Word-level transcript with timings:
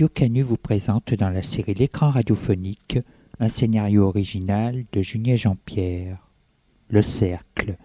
Radio 0.00 0.14
Canu 0.14 0.40
vous 0.40 0.56
présente 0.56 1.12
dans 1.12 1.28
la 1.28 1.42
série 1.42 1.74
L'écran 1.74 2.08
radiophonique 2.08 2.98
un 3.38 3.48
scénario 3.50 4.04
original 4.04 4.86
de 4.94 5.02
Julien 5.02 5.36
Jean-Pierre. 5.36 6.26
Le 6.88 7.02
Cercle. 7.02 7.76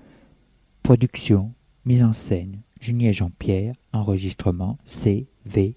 Production, 0.82 1.52
mise 1.84 2.06
en 2.06 2.14
scène, 2.14 2.62
Julien 2.80 3.12
Jean-Pierre, 3.12 3.74
enregistrement 3.92 4.78
CVRP. 4.86 5.76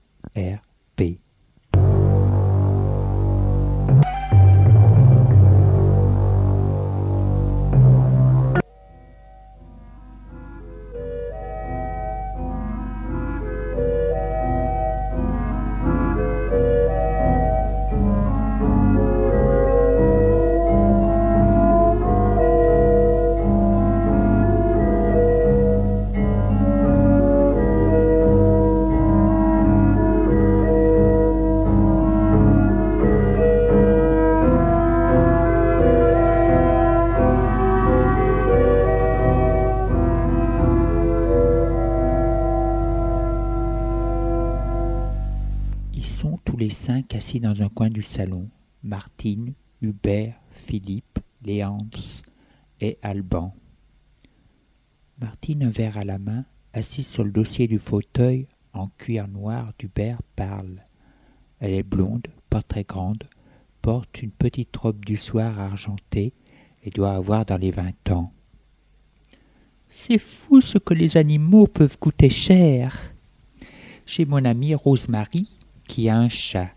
Salon. 48.03 48.49
Martine, 48.83 49.55
Hubert, 49.83 50.41
Philippe, 50.51 51.19
Léandre 51.45 51.99
et 52.81 52.99
Alban. 53.03 53.55
Martine, 55.21 55.65
un 55.65 55.71
verre 55.71 55.99
à 55.99 56.05
la 56.05 56.19
main, 56.19 56.45
assise 56.73 57.07
sur 57.07 57.25
le 57.25 57.33
dossier 57.33 57.67
du 57.67 57.79
fauteuil 57.79 58.47
en 58.73 58.89
cuir 58.99 59.27
noir 59.29 59.73
d'Hubert, 59.79 60.23
parle. 60.37 60.83
Elle 61.61 61.73
est 61.73 61.83
blonde, 61.83 62.29
pas 62.51 62.63
très 62.63 62.85
grande, 62.85 63.25
porte 63.83 64.23
une 64.23 64.31
petite 64.31 64.77
robe 64.77 65.05
du 65.05 65.17
soir 65.17 65.59
argentée 65.59 66.33
et 66.85 66.91
doit 66.91 67.15
avoir 67.15 67.45
dans 67.45 67.57
les 67.57 67.73
vingt 67.73 68.11
ans. 68.11 68.33
C'est 69.89 70.19
fou 70.19 70.61
ce 70.61 70.79
que 70.79 70.95
les 70.95 71.17
animaux 71.17 71.67
peuvent 71.67 71.99
coûter 71.99 72.31
cher. 72.31 72.97
J'ai 74.07 74.25
mon 74.25 74.45
amie 74.45 74.75
Rosemary 74.75 75.51
qui 75.89 76.09
a 76.09 76.17
un 76.17 76.29
chat. 76.29 76.71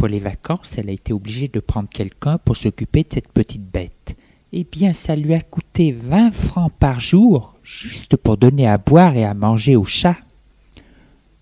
Pour 0.00 0.08
les 0.08 0.18
vacances, 0.18 0.78
elle 0.78 0.88
a 0.88 0.92
été 0.92 1.12
obligée 1.12 1.48
de 1.48 1.60
prendre 1.60 1.90
quelqu'un 1.90 2.38
pour 2.38 2.56
s'occuper 2.56 3.02
de 3.02 3.08
cette 3.12 3.30
petite 3.30 3.70
bête. 3.70 4.16
Eh 4.50 4.64
bien, 4.64 4.94
ça 4.94 5.14
lui 5.14 5.34
a 5.34 5.42
coûté 5.42 5.92
vingt 5.92 6.30
francs 6.30 6.72
par 6.72 7.00
jour, 7.00 7.54
juste 7.62 8.16
pour 8.16 8.38
donner 8.38 8.66
à 8.66 8.78
boire 8.78 9.14
et 9.14 9.26
à 9.26 9.34
manger 9.34 9.76
au 9.76 9.84
chat. 9.84 10.16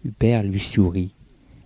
Hubert 0.04 0.42
lui 0.42 0.58
sourit. 0.58 1.14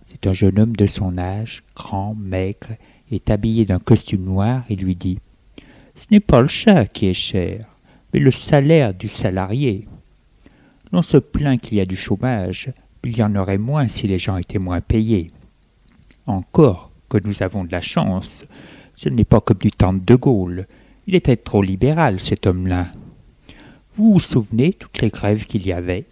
C'est 0.07 0.27
un 0.27 0.33
jeune 0.33 0.59
homme 0.59 0.75
de 0.75 0.85
son 0.85 1.17
âge, 1.17 1.63
grand, 1.75 2.13
maigre, 2.13 2.77
est 3.11 3.31
habillé 3.31 3.65
d'un 3.65 3.79
costume 3.79 4.25
noir 4.25 4.63
et 4.69 4.75
lui 4.75 4.95
dit 4.95 5.17
Ce 5.95 6.05
n'est 6.11 6.19
pas 6.19 6.41
le 6.41 6.47
chat 6.47 6.85
qui 6.85 7.07
est 7.07 7.15
cher, 7.15 7.65
mais 8.13 8.19
le 8.19 8.29
salaire 8.29 8.93
du 8.93 9.07
salarié. 9.07 9.81
L'on 10.91 11.01
se 11.01 11.17
plaint 11.17 11.59
qu'il 11.59 11.79
y 11.79 11.81
a 11.81 11.87
du 11.87 11.95
chômage, 11.95 12.71
il 13.03 13.17
y 13.17 13.23
en 13.23 13.35
aurait 13.35 13.57
moins 13.57 13.87
si 13.87 14.07
les 14.07 14.19
gens 14.19 14.37
étaient 14.37 14.59
moins 14.59 14.79
payés. 14.79 15.25
Encore 16.25 16.91
que 17.09 17.17
nous 17.23 17.43
avons 17.43 17.63
de 17.63 17.71
la 17.71 17.81
chance, 17.81 18.45
ce 18.93 19.09
n'est 19.09 19.25
pas 19.25 19.41
comme 19.41 19.57
du 19.57 19.71
temps 19.71 19.93
de 19.93 19.99
De 19.99 20.15
Gaulle. 20.15 20.67
Il 21.05 21.15
était 21.15 21.35
trop 21.35 21.61
libéral, 21.61 22.19
cet 22.19 22.47
homme-là. 22.47 22.87
Vous 23.95 24.13
vous 24.13 24.19
souvenez 24.19 24.73
toutes 24.73 25.01
les 25.01 25.09
grèves 25.09 25.45
qu'il 25.45 25.67
y 25.67 25.73
avait? 25.73 26.05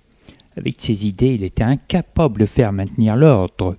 Avec 0.58 0.76
ses 0.80 1.08
idées, 1.08 1.36
il 1.36 1.44
était 1.44 1.64
incapable 1.64 2.42
de 2.42 2.46
faire 2.46 2.74
maintenir 2.74 3.16
l'ordre. 3.16 3.78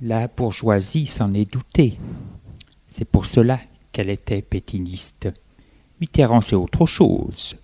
La 0.00 0.26
bourgeoisie 0.26 1.06
s'en 1.06 1.34
est 1.34 1.52
doutée. 1.52 1.98
C'est 2.88 3.04
pour 3.04 3.26
cela 3.26 3.60
qu'elle 3.92 4.10
était 4.10 4.42
pétiniste. 4.42 5.28
Mitterrand, 6.00 6.40
c'est 6.40 6.56
autre 6.56 6.86
chose. 6.86 7.56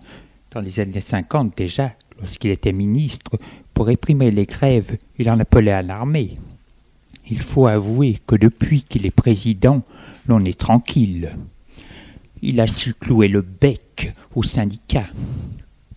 Dans 0.51 0.61
les 0.61 0.79
années 0.79 1.01
cinquante 1.01 1.56
déjà, 1.56 1.93
lorsqu'il 2.21 2.51
était 2.51 2.73
ministre, 2.73 3.39
pour 3.73 3.87
réprimer 3.87 4.31
les 4.31 4.47
grèves, 4.47 4.97
il 5.19 5.31
en 5.31 5.41
appelait 5.41 5.73
à 5.73 5.83
l'armée. 5.83 6.35
Il 7.29 7.41
faut 7.41 7.67
avouer 7.67 8.19
que 8.27 8.37
depuis 8.37 8.83
qu'il 8.83 9.07
est 9.07 9.11
président, 9.11 9.83
l'on 10.27 10.45
est 10.45 10.59
tranquille. 10.59 11.33
Il 12.43 12.61
a 12.61 12.67
su 12.67 12.93
clouer 12.93 13.29
le 13.29 13.41
bec 13.41 14.12
aux 14.35 14.43
syndicats. 14.43 15.09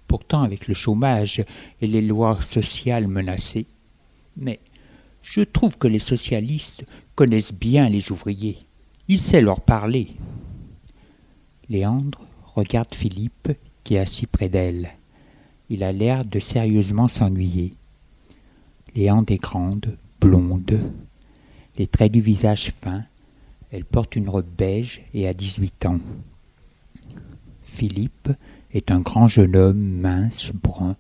Pourtant, 0.08 0.44
avec 0.44 0.70
le 0.70 0.74
chômage 0.74 1.44
et 1.82 1.88
les 1.88 2.02
lois 2.02 2.42
sociales 2.42 3.08
menacées. 3.08 3.68
Mais 4.38 4.60
je 5.22 5.42
trouve 5.42 5.78
que 5.78 5.90
les 5.90 6.00
socialistes 6.00 6.86
connaissent 7.16 7.54
bien 7.54 7.90
les 7.90 8.12
ouvriers. 8.12 8.60
Il 9.10 9.20
sait 9.20 9.42
leur 9.42 9.60
parler. 9.60 10.08
Léandre 11.68 12.22
regarde 12.56 12.96
Philippe 12.96 13.52
qui 13.84 13.96
est 13.96 14.00
assis 14.00 14.28
près 14.28 14.48
d'elle. 14.48 14.94
Il 15.70 15.84
a 15.84 15.92
l'air 15.92 16.24
de 16.24 16.40
sérieusement 16.40 17.10
s'ennuyer. 17.10 17.72
Léandre 18.96 19.34
est 19.34 19.42
grande, 19.42 19.98
blonde, 20.22 20.80
les 21.78 21.88
traits 21.88 22.12
du 22.12 22.22
visage 22.22 22.72
fins. 22.82 23.04
Elle 23.72 23.86
porte 23.86 24.16
une 24.16 24.30
robe 24.30 24.50
beige 24.58 25.02
et 25.14 25.28
a 25.28 25.34
dix-huit 25.34 25.86
ans. 25.86 26.00
Philippe 27.64 28.32
est 28.72 28.92
un 28.92 29.00
grand 29.00 29.28
jeune 29.28 29.56
homme 29.56 30.00
mince, 30.00 30.52
brun. 30.52 30.96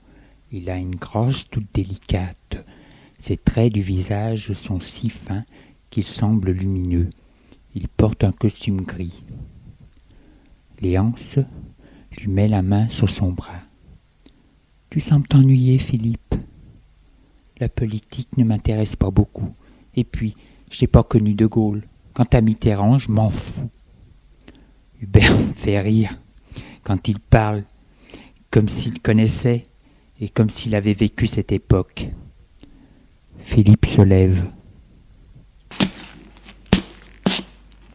Il 0.51 0.69
a 0.69 0.77
une 0.77 0.95
grosse 0.95 1.49
toute 1.49 1.67
délicate. 1.73 2.65
Ses 3.19 3.38
traits 3.38 3.73
du 3.73 3.81
visage 3.81 4.53
sont 4.53 4.79
si 4.79 5.09
fins 5.09 5.43
qu'ils 5.89 6.03
semblent 6.03 6.51
lumineux. 6.51 7.09
Il 7.73 7.88
porte 7.88 8.23
un 8.23 8.31
costume 8.31 8.81
gris. 8.81 9.25
Léance 10.81 11.38
lui 12.17 12.27
met 12.27 12.47
la 12.47 12.61
main 12.61 12.89
sur 12.89 13.09
son 13.09 13.31
bras. 13.31 13.59
Tu 14.89 14.99
sembles 14.99 15.27
t'ennuyer, 15.27 15.79
Philippe. 15.79 16.35
La 17.59 17.69
politique 17.69 18.38
ne 18.38 18.44
m'intéresse 18.44 18.95
pas 18.95 19.11
beaucoup. 19.11 19.51
Et 19.95 20.03
puis, 20.03 20.35
je 20.69 20.85
pas 20.85 21.03
connu 21.03 21.33
De 21.33 21.45
Gaulle. 21.45 21.81
Quant 22.13 22.25
à 22.31 22.41
Mitterrand, 22.41 22.97
je 22.97 23.12
m'en 23.12 23.30
fous. 23.30 23.69
Hubert 25.01 25.38
fait 25.56 25.80
rire 25.80 26.15
quand 26.83 27.07
il 27.07 27.19
parle, 27.19 27.63
comme 28.50 28.68
s'il 28.68 29.01
connaissait 29.01 29.63
et 30.19 30.30
comme 30.30 30.50
s'il 30.50 30.74
avait 30.74 30.94
vécu 30.94 31.27
cette 31.27 31.51
époque. 31.51 32.07
Philippe 33.38 33.86
se 33.86 34.01
lève, 34.01 34.45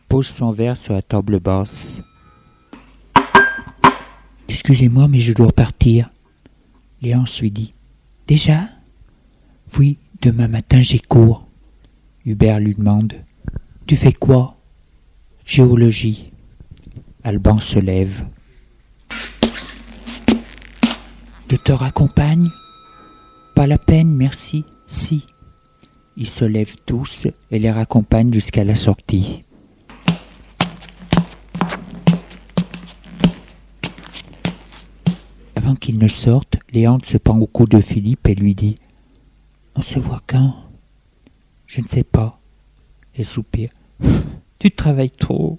pose 0.08 0.28
son 0.28 0.50
verre 0.50 0.76
sur 0.76 0.92
la 0.92 1.02
table 1.02 1.40
basse. 1.40 2.00
Excusez-moi, 4.48 5.08
mais 5.08 5.20
je 5.20 5.32
dois 5.32 5.52
partir. 5.52 6.10
Léance 7.00 7.40
lui 7.40 7.50
dit. 7.50 7.74
Déjà? 8.28 8.68
Oui, 9.78 9.98
demain 10.20 10.48
matin 10.48 10.82
j'ai 10.82 10.98
cours. 11.00 11.48
Hubert 12.24 12.60
lui 12.60 12.74
demande. 12.74 13.14
Tu 13.86 13.96
fais 13.96 14.12
quoi? 14.12 14.56
Géologie. 15.44 16.30
Alban 17.24 17.58
se 17.58 17.78
lève. 17.78 18.24
Je 21.50 21.56
te 21.56 21.72
raccompagne? 21.72 22.48
Pas 23.54 23.66
la 23.66 23.76
peine, 23.76 24.14
merci. 24.14 24.64
Si. 24.86 25.26
Ils 26.16 26.28
se 26.28 26.44
lèvent 26.44 26.76
tous 26.86 27.26
et 27.50 27.58
les 27.58 27.70
raccompagnent 27.70 28.32
jusqu'à 28.32 28.64
la 28.64 28.74
sortie. 28.74 29.40
Avant 35.56 35.74
qu'ils 35.74 35.98
ne 35.98 36.08
sortent, 36.08 36.58
Léandre 36.72 37.04
se 37.04 37.18
pend 37.18 37.38
au 37.38 37.46
cou 37.46 37.66
de 37.66 37.80
Philippe 37.80 38.28
et 38.28 38.34
lui 38.34 38.54
dit 38.54 38.78
On 39.74 39.82
se 39.82 39.98
voit 39.98 40.22
quand? 40.26 40.54
Je 41.74 41.80
ne 41.80 41.88
sais 41.88 42.04
pas. 42.04 42.38
Elle 43.16 43.24
soupire. 43.24 43.70
Tu 44.58 44.70
travailles 44.70 45.10
trop. 45.10 45.58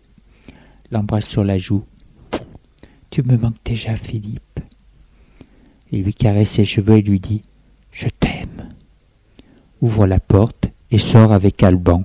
L'embrasse 0.92 1.26
sur 1.26 1.44
la 1.44 1.58
joue. 1.58 1.84
Tu 3.10 3.24
me 3.24 3.36
manques 3.36 3.64
déjà, 3.66 3.96
Philippe. 3.96 4.60
Il 5.92 6.04
lui 6.04 6.14
caresse 6.14 6.52
ses 6.52 6.66
cheveux 6.66 7.00
et 7.00 7.02
lui 7.02 7.20
dit 7.20 7.42
Je 7.92 8.10
t'aime. 8.10 8.76
Ouvre 9.82 10.06
la 10.06 10.20
porte 10.20 10.70
et 10.92 11.00
sort 11.00 11.34
avec 11.34 11.64
Alban. 11.64 12.04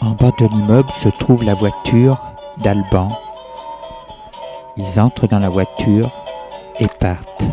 En 0.00 0.12
bas 0.12 0.32
de 0.40 0.46
l'immeuble 0.46 0.90
se 1.02 1.10
trouve 1.20 1.44
la 1.44 1.54
voiture 1.54 2.24
d'Alban. 2.64 3.08
Ils 4.78 4.98
entrent 4.98 5.28
dans 5.28 5.38
la 5.38 5.50
voiture 5.50 6.10
et 6.80 6.88
partent. 6.98 7.44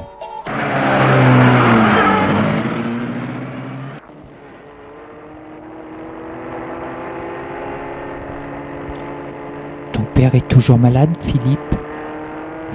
Ton 9.91 10.03
père 10.13 10.35
est 10.35 10.47
toujours 10.47 10.77
malade, 10.77 11.09
Philippe? 11.23 11.59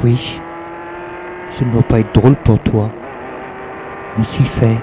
Oui. 0.04 0.40
Ce 1.52 1.64
ne 1.64 1.70
doit 1.72 1.82
pas 1.82 2.00
être 2.00 2.14
drôle 2.14 2.36
pour 2.36 2.58
toi. 2.60 2.90
On 4.18 4.22
s'y 4.22 4.44
fait. 4.44 4.78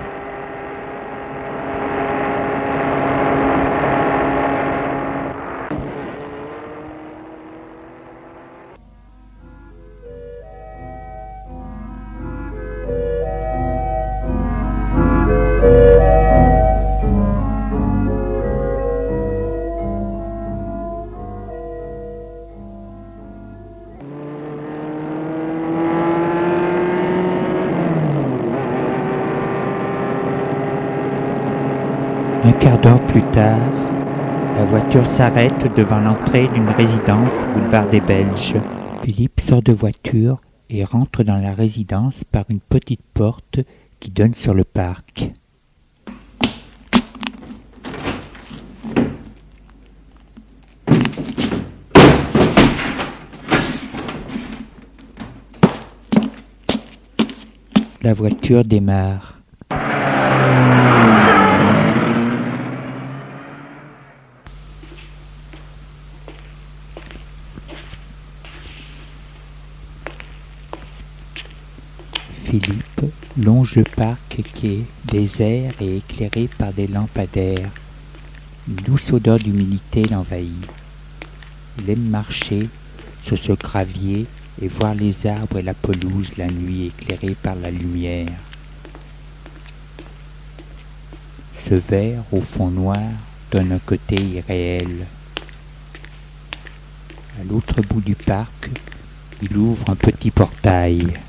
Quart 32.68 32.82
d'heure 32.82 33.08
plus 33.08 33.22
tard, 33.32 33.72
la 34.58 34.66
voiture 34.66 35.08
s'arrête 35.08 35.74
devant 35.78 36.02
l'entrée 36.02 36.50
d'une 36.50 36.68
résidence 36.68 37.46
boulevard 37.54 37.88
des 37.88 38.02
Belges. 38.02 38.56
Philippe 39.04 39.40
sort 39.40 39.62
de 39.62 39.72
voiture 39.72 40.42
et 40.70 40.84
rentre 40.84 41.24
dans 41.24 41.38
la 41.38 41.54
résidence 41.54 42.26
par 42.26 42.44
une 42.50 42.60
petite 42.60 43.00
porte 43.14 43.60
qui 44.02 44.10
donne 44.10 44.34
sur 44.34 44.54
le 44.54 44.66
parc. 44.66 45.32
La 58.02 58.14
voiture 58.14 58.66
démarre. 58.66 59.38
Philippe 72.60 73.14
longe 73.38 73.76
le 73.76 73.84
parc 73.84 74.42
qui 74.56 74.68
est 74.68 74.86
désert 75.12 75.74
et 75.80 75.98
éclairé 75.98 76.50
par 76.58 76.74
des 76.74 76.88
lampadaires. 76.88 77.70
Une 78.68 78.78
douce 78.78 79.14
odeur 79.14 79.38
d'humidité 79.38 80.06
l'envahit. 80.06 80.66
Il 81.78 81.90
aime 81.90 82.10
marcher 82.10 82.68
sur 83.22 83.38
ce 83.38 83.52
gravier 83.52 84.26
et 84.60 84.68
voir 84.70 84.96
les 84.96 85.28
arbres 85.28 85.60
et 85.60 85.62
la 85.62 85.76
pelouse 85.76 86.32
la 86.38 86.48
nuit 86.48 86.88
éclairée 86.88 87.36
par 87.36 87.54
la 87.56 87.70
lumière. 87.70 88.34
Ce 91.56 91.76
verre 91.76 92.24
au 92.32 92.42
fond 92.42 92.72
noir 92.72 93.12
donne 93.52 93.72
un 93.72 93.80
côté 93.80 94.16
irréel. 94.16 95.06
À 97.40 97.44
l'autre 97.44 97.82
bout 97.84 98.02
du 98.02 98.16
parc, 98.16 98.70
il 99.44 99.56
ouvre 99.56 99.92
un 99.92 99.96
petit 99.96 100.32
portail. 100.32 101.20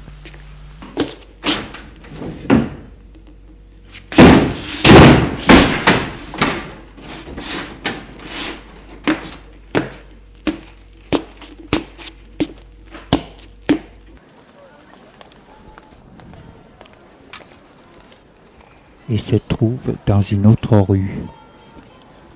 Et 19.10 19.18
se 19.18 19.36
trouve 19.36 19.94
dans 20.06 20.20
une 20.20 20.46
autre 20.46 20.76
rue. 20.78 21.18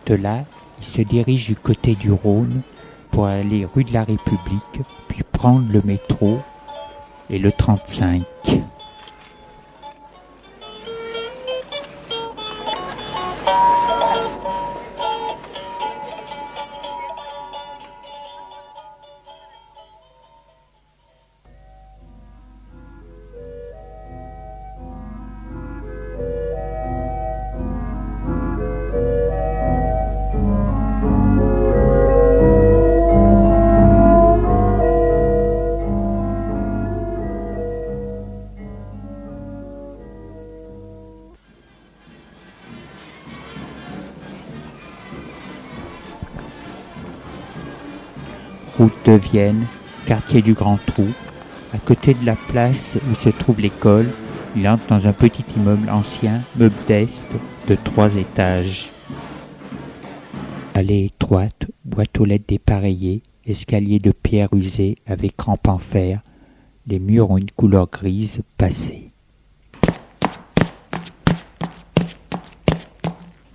De 0.06 0.14
là, 0.14 0.44
il 0.78 0.84
se 0.84 1.02
dirige 1.02 1.46
du 1.46 1.56
côté 1.56 1.94
du 1.94 2.10
Rhône 2.10 2.62
pour 3.10 3.26
aller 3.26 3.64
rue 3.64 3.84
de 3.84 3.92
la 3.92 4.04
République, 4.04 4.80
puis 5.08 5.22
prendre 5.32 5.70
le 5.70 5.82
métro 5.82 6.40
et 7.30 7.38
le 7.38 7.52
35. 7.52 8.22
Vienne, 49.22 49.66
quartier 50.06 50.42
du 50.42 50.52
Grand 50.54 50.78
Trou, 50.86 51.06
à 51.72 51.78
côté 51.78 52.14
de 52.14 52.26
la 52.26 52.36
place 52.36 52.98
où 53.10 53.14
se 53.14 53.30
trouve 53.30 53.60
l'école, 53.60 54.10
il 54.54 54.68
entre 54.68 54.86
dans 54.88 55.06
un 55.06 55.12
petit 55.12 55.44
immeuble 55.56 55.88
ancien, 55.88 56.42
modeste, 56.56 57.34
de 57.68 57.76
trois 57.76 58.14
étages. 58.14 58.90
Allée 60.74 61.06
étroite, 61.06 61.66
boîte 61.84 62.18
aux 62.20 62.24
lettres 62.24 62.44
dépareillée, 62.48 63.22
escalier 63.46 63.98
de 63.98 64.12
pierre 64.12 64.52
usée 64.52 64.98
avec 65.06 65.40
rampe 65.40 65.68
en 65.68 65.78
fer, 65.78 66.20
les 66.86 66.98
murs 66.98 67.30
ont 67.30 67.38
une 67.38 67.50
couleur 67.50 67.88
grise 67.90 68.42
passée. 68.58 69.08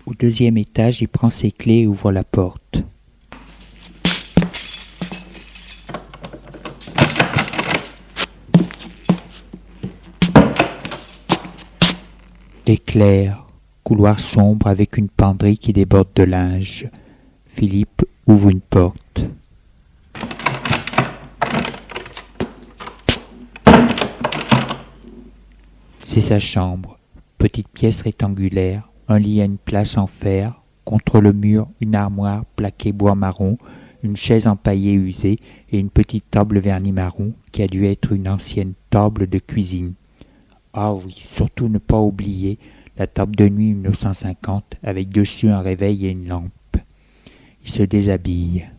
Au 0.05 0.13
deuxième 0.13 0.57
étage, 0.57 1.01
il 1.01 1.07
prend 1.07 1.29
ses 1.29 1.51
clés 1.51 1.81
et 1.81 1.87
ouvre 1.87 2.11
la 2.11 2.23
porte. 2.23 2.66
Éclair, 12.69 13.45
couloir 13.85 14.19
sombre 14.19 14.67
avec 14.67 14.97
une 14.97 15.07
penderie 15.07 15.57
qui 15.57 15.71
déborde 15.71 16.09
de 16.13 16.23
linge. 16.23 16.89
Philippe 17.45 18.03
ouvre 18.25 18.49
une 18.49 18.59
porte. 18.59 19.25
C'est 26.03 26.19
sa 26.19 26.39
chambre. 26.39 26.99
Petite 27.37 27.69
pièce 27.69 28.01
rectangulaire, 28.01 28.89
un 29.07 29.17
lit 29.17 29.39
à 29.39 29.45
une 29.45 29.57
place 29.57 29.97
en 29.97 30.07
fer, 30.07 30.61
contre 30.83 31.21
le 31.21 31.31
mur 31.31 31.69
une 31.79 31.95
armoire 31.95 32.43
plaquée 32.57 32.91
bois 32.91 33.15
marron, 33.15 33.57
une 34.03 34.17
chaise 34.17 34.45
empaillée 34.45 34.95
usée 34.95 35.39
et 35.71 35.79
une 35.79 35.89
petite 35.89 36.29
table 36.29 36.59
vernis 36.59 36.91
marron 36.91 37.31
qui 37.53 37.61
a 37.61 37.67
dû 37.67 37.85
être 37.85 38.11
une 38.11 38.27
ancienne 38.27 38.73
table 38.89 39.29
de 39.29 39.39
cuisine. 39.39 39.93
Ah 40.79 40.93
oui, 40.93 41.23
surtout 41.25 41.69
ne 41.69 41.79
pas 41.79 41.99
oublier 41.99 42.59
la 42.97 43.07
table 43.07 43.35
de 43.35 43.49
nuit 43.49 43.73
1950 43.73 44.75
avec 44.83 45.09
dessus 45.09 45.49
un 45.49 45.61
réveil 45.61 46.05
et 46.05 46.11
une 46.11 46.27
lampe. 46.27 46.51
Il 47.65 47.71
se 47.71 47.81
déshabille. 47.81 48.69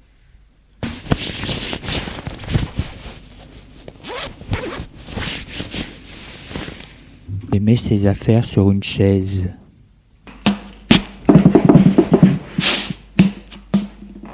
Il 7.52 7.60
met 7.60 7.74
ses 7.74 8.06
affaires 8.06 8.44
sur 8.44 8.70
une 8.70 8.84
chaise. 8.84 9.50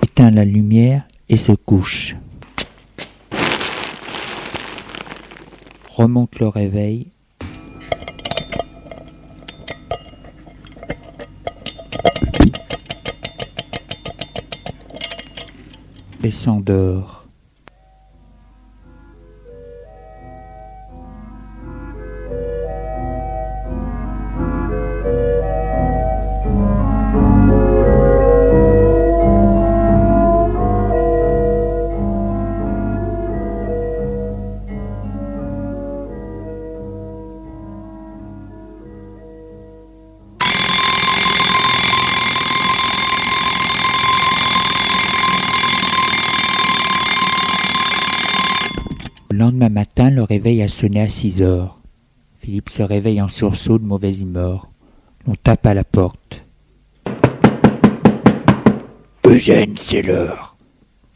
Éteint 0.02 0.30
la 0.30 0.44
lumière 0.44 1.09
et 1.30 1.38
se 1.38 1.52
couche. 1.52 2.14
Remonte 5.88 6.38
le 6.40 6.49
réveil 6.49 7.09
s'endort. 16.35 17.24
A 50.64 50.68
sonné 50.68 51.02
à 51.02 51.09
six 51.11 51.42
heures. 51.42 51.78
Philippe 52.38 52.71
se 52.71 52.83
réveille 52.83 53.21
en 53.21 53.28
sursaut 53.28 53.78
de 53.78 53.85
mauvaise 53.85 54.21
humeur. 54.21 54.68
On 55.26 55.35
tape 55.35 55.66
à 55.66 55.75
la 55.75 55.85
porte. 55.85 56.44
Eugène, 59.26 59.75
c'est 59.78 60.02
l'heure. 60.02 60.56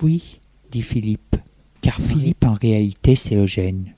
Oui, 0.02 0.40
dit 0.70 0.82
Philippe. 0.82 1.36
Car 1.80 1.94
Philippe, 1.94 2.44
en 2.44 2.52
réalité, 2.52 3.16
c'est 3.16 3.36
Eugène. 3.36 3.94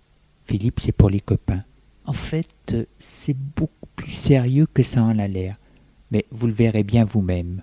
Philippe, 0.47 0.78
c'est 0.78 0.92
pour 0.92 1.11
les 1.11 1.21
copains. 1.21 1.64
En 2.07 2.12
fait, 2.12 2.76
c'est 2.99 3.37
beaucoup 3.57 3.88
plus 3.97 4.12
sérieux 4.12 4.69
que 4.73 4.85
ça 4.85 5.02
en 5.02 5.19
a 5.19 5.26
l'air. 5.26 5.57
Mais 6.12 6.26
vous 6.30 6.47
le 6.47 6.52
verrez 6.52 6.85
bien 6.85 7.04
vous-même. 7.04 7.62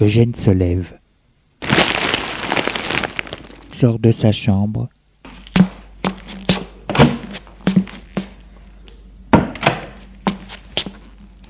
Eugène 0.00 0.34
se 0.34 0.50
lève. 0.50 0.98
Sort 3.72 3.98
de 3.98 4.12
sa 4.12 4.30
chambre. 4.30 4.88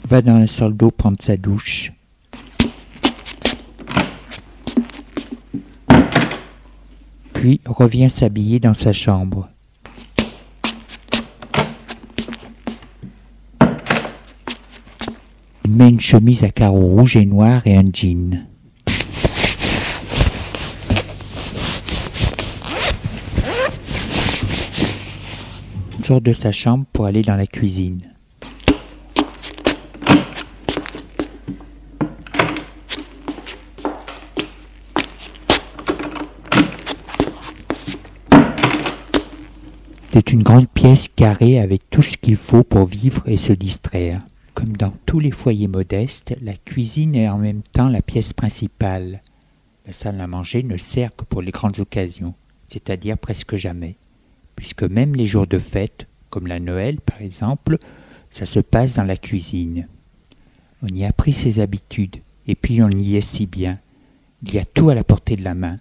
Va 0.09 0.23
dans 0.23 0.39
la 0.39 0.47
salle 0.47 0.75
d'eau 0.75 0.93
prendre 0.93 1.17
sa 1.21 1.37
douche. 1.37 1.91
Puis 7.33 7.61
revient 7.67 8.09
s'habiller 8.09 8.61
dans 8.61 8.75
sa 8.75 8.93
chambre. 8.93 9.49
Il 15.65 15.73
met 15.73 15.89
une 15.89 16.01
chemise 16.01 16.45
à 16.45 16.51
carreaux 16.51 16.87
rouges 16.87 17.17
et 17.17 17.27
noirs 17.27 17.67
et 17.67 17.77
un 17.77 17.87
jean. 17.93 18.47
Il 25.99 26.05
sort 26.05 26.21
de 26.21 26.33
sa 26.33 26.53
chambre 26.53 26.85
pour 26.93 27.07
aller 27.07 27.23
dans 27.23 27.35
la 27.35 27.49
cuisine. 27.49 28.16
Une 40.37 40.43
grande 40.43 40.69
pièce 40.69 41.09
carrée 41.17 41.59
avec 41.59 41.89
tout 41.89 42.03
ce 42.03 42.19
qu'il 42.19 42.37
faut 42.37 42.63
pour 42.63 42.85
vivre 42.85 43.23
et 43.25 43.39
se 43.39 43.55
distraire. 43.55 44.21
Comme 44.53 44.77
dans 44.77 44.93
tous 45.07 45.19
les 45.19 45.31
foyers 45.31 45.67
modestes, 45.67 46.37
la 46.43 46.53
cuisine 46.53 47.15
est 47.15 47.31
en 47.31 47.39
même 47.39 47.63
temps 47.63 47.89
la 47.89 48.03
pièce 48.03 48.35
principale. 48.35 49.23
La 49.87 49.95
salle 49.95 50.21
à 50.21 50.27
manger 50.27 50.63
ne 50.63 50.77
sert 50.77 51.17
que 51.17 51.25
pour 51.25 51.41
les 51.41 51.53
grandes 51.53 51.81
occasions, 51.81 52.35
c'est-à-dire 52.69 53.17
presque 53.17 53.57
jamais, 53.57 53.97
puisque 54.57 54.83
même 54.83 55.15
les 55.15 55.25
jours 55.25 55.47
de 55.47 55.59
fête, 55.59 56.07
comme 56.29 56.49
la 56.49 56.61
Noël 56.61 57.01
par 57.01 57.23
exemple, 57.23 57.79
ça 58.31 58.45
se 58.45 58.61
passe 58.61 58.97
dans 58.97 59.05
la 59.05 59.17
cuisine. 59.17 59.89
On 60.83 60.89
y 60.89 61.07
a 61.07 61.15
pris 61.15 61.33
ses 61.33 61.61
habitudes, 61.61 62.17
et 62.47 62.57
puis 62.57 62.83
on 62.83 62.91
y 62.91 63.17
est 63.17 63.23
si 63.23 63.47
bien. 63.47 63.79
Il 64.43 64.53
y 64.53 64.59
a 64.59 64.67
tout 64.67 64.91
à 64.91 64.95
la 64.95 65.03
portée 65.03 65.37
de 65.37 65.45
la 65.45 65.55
main. 65.55 65.77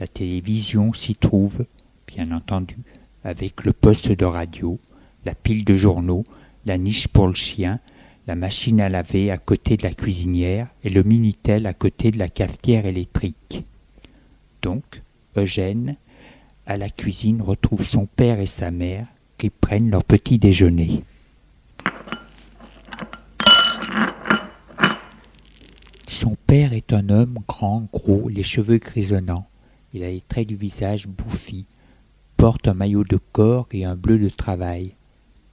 La 0.00 0.06
télévision 0.06 0.94
s'y 0.94 1.14
trouve, 1.14 1.66
bien 2.06 2.32
entendu, 2.32 2.78
avec 3.26 3.64
le 3.64 3.72
poste 3.72 4.12
de 4.12 4.24
radio, 4.24 4.78
la 5.24 5.34
pile 5.34 5.64
de 5.64 5.74
journaux, 5.74 6.24
la 6.64 6.78
niche 6.78 7.08
pour 7.08 7.26
le 7.26 7.34
chien, 7.34 7.80
la 8.28 8.36
machine 8.36 8.80
à 8.80 8.88
laver 8.88 9.32
à 9.32 9.36
côté 9.36 9.76
de 9.76 9.82
la 9.82 9.92
cuisinière 9.92 10.68
et 10.84 10.90
le 10.90 11.02
Minitel 11.02 11.66
à 11.66 11.74
côté 11.74 12.12
de 12.12 12.20
la 12.20 12.28
cafetière 12.28 12.86
électrique. 12.86 13.64
Donc, 14.62 15.02
Eugène, 15.36 15.96
à 16.66 16.76
la 16.76 16.88
cuisine, 16.88 17.42
retrouve 17.42 17.84
son 17.84 18.06
père 18.06 18.38
et 18.38 18.46
sa 18.46 18.70
mère 18.70 19.08
qui 19.38 19.50
prennent 19.50 19.90
leur 19.90 20.04
petit 20.04 20.38
déjeuner. 20.38 21.00
Son 26.08 26.36
père 26.46 26.72
est 26.72 26.92
un 26.92 27.08
homme 27.08 27.40
grand, 27.48 27.88
gros, 27.92 28.28
les 28.28 28.44
cheveux 28.44 28.78
grisonnants. 28.78 29.48
Il 29.92 30.04
a 30.04 30.10
les 30.10 30.20
traits 30.20 30.46
du 30.46 30.54
visage 30.54 31.08
bouffis, 31.08 31.66
porte 32.36 32.68
un 32.68 32.74
maillot 32.74 33.04
de 33.04 33.18
corps 33.32 33.68
et 33.72 33.84
un 33.84 33.96
bleu 33.96 34.18
de 34.18 34.28
travail. 34.28 34.92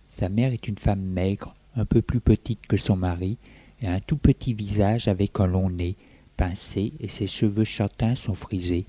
Sa 0.07 0.29
mère 0.29 0.53
est 0.53 0.67
une 0.67 0.77
femme 0.77 1.01
maigre, 1.01 1.55
un 1.75 1.85
peu 1.85 2.01
plus 2.01 2.19
petite 2.19 2.67
que 2.67 2.77
son 2.77 2.95
mari, 2.95 3.37
et 3.81 3.87
a 3.87 3.93
un 3.93 3.99
tout 3.99 4.17
petit 4.17 4.53
visage 4.53 5.07
avec 5.07 5.39
un 5.39 5.47
long 5.47 5.69
nez, 5.69 5.95
pincé, 6.37 6.93
et 6.99 7.07
ses 7.07 7.27
cheveux 7.27 7.63
châtains 7.63 8.15
sont 8.15 8.33
frisés. 8.33 8.85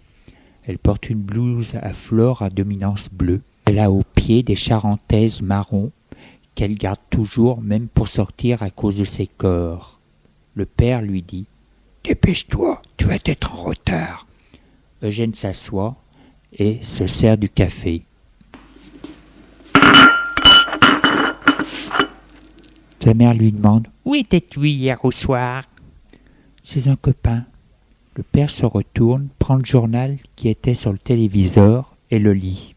Elle 0.66 0.78
porte 0.78 1.08
une 1.10 1.20
blouse 1.20 1.74
à 1.82 1.92
fleurs 1.92 2.42
à 2.42 2.50
dominance 2.50 3.08
bleue. 3.10 3.42
Elle 3.66 3.78
a 3.78 3.90
aux 3.90 4.02
pieds 4.14 4.42
des 4.42 4.54
charentaises 4.54 5.42
marron 5.42 5.92
qu'elle 6.54 6.76
garde 6.76 7.00
toujours, 7.10 7.60
même 7.60 7.88
pour 7.88 8.08
sortir 8.08 8.62
à 8.62 8.70
cause 8.70 8.98
de 8.98 9.04
ses 9.04 9.26
corps. 9.26 10.00
Le 10.54 10.66
père 10.66 11.02
lui 11.02 11.22
dit 11.22 11.46
Dépêche-toi, 12.04 12.82
tu 12.96 13.06
vas 13.06 13.18
être 13.24 13.54
en 13.54 13.62
retard. 13.62 14.26
Eugène 15.02 15.34
s'assoit 15.34 15.96
et 16.58 16.80
se 16.82 17.06
sert 17.06 17.38
du 17.38 17.48
café. 17.48 18.02
Sa 23.00 23.12
mère 23.12 23.34
lui 23.34 23.52
demande 23.52 23.88
Où 24.04 24.14
étais-tu 24.14 24.66
hier 24.68 25.04
au 25.04 25.10
soir? 25.10 25.64
Chez 26.62 26.88
un 26.88 26.96
copain. 26.96 27.44
Le 28.16 28.22
père 28.22 28.48
se 28.48 28.64
retourne, 28.64 29.28
prend 29.38 29.56
le 29.56 29.64
journal 29.64 30.16
qui 30.36 30.48
était 30.48 30.74
sur 30.74 30.92
le 30.92 30.98
téléviseur 30.98 31.96
et 32.10 32.18
le 32.18 32.32
lit. 32.32 32.73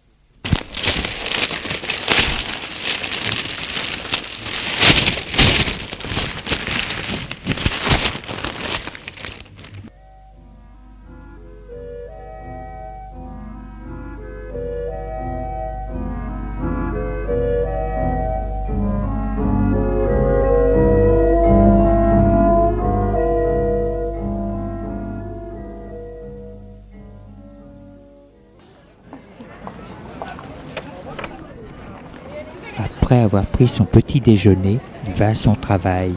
Pris 33.58 33.68
son 33.68 33.86
petit 33.86 34.22
déjeuner, 34.22 34.78
il 35.08 35.14
va 35.14 35.30
à 35.30 35.36
son 35.36 35.56
travail. 35.56 36.14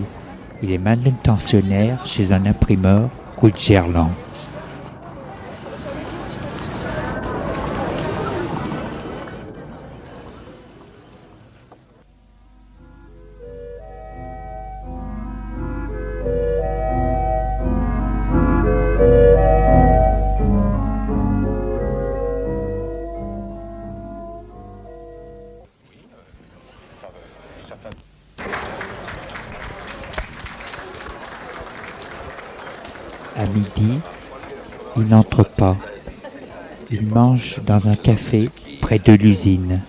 Il 0.62 0.72
est 0.72 0.76
manutentionnaire 0.76 2.04
chez 2.04 2.34
un 2.34 2.44
imprimeur 2.44 3.08
de 3.42 3.50
Gerland. 3.56 4.10
Midi, 33.50 33.98
il 34.96 35.04
n'entre 35.04 35.44
pas. 35.44 35.76
Il 36.90 37.06
mange 37.06 37.60
dans 37.66 37.88
un 37.88 37.96
café 37.96 38.50
près 38.80 38.98
de 38.98 39.12
l'usine. 39.12 39.80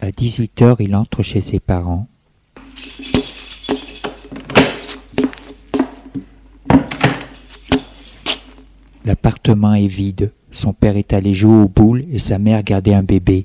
À 0.00 0.12
18 0.12 0.62
heures, 0.62 0.80
il 0.80 0.94
entre 0.94 1.22
chez 1.22 1.40
ses 1.40 1.60
parents. 1.60 2.06
L'appartement 9.04 9.74
est 9.74 9.86
vide. 9.86 10.32
Son 10.52 10.72
père 10.72 10.96
est 10.96 11.12
allé 11.12 11.32
jouer 11.32 11.62
aux 11.62 11.68
boules 11.68 12.04
et 12.12 12.18
sa 12.18 12.38
mère 12.38 12.62
gardait 12.62 12.94
un 12.94 13.02
bébé. 13.02 13.44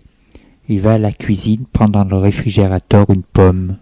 Il 0.72 0.82
va 0.82 0.94
à 0.94 0.98
la 1.00 1.12
cuisine 1.12 1.66
prendre 1.66 1.94
dans 1.94 2.04
le 2.04 2.18
réfrigérateur 2.18 3.10
une 3.10 3.24
pomme. 3.24 3.78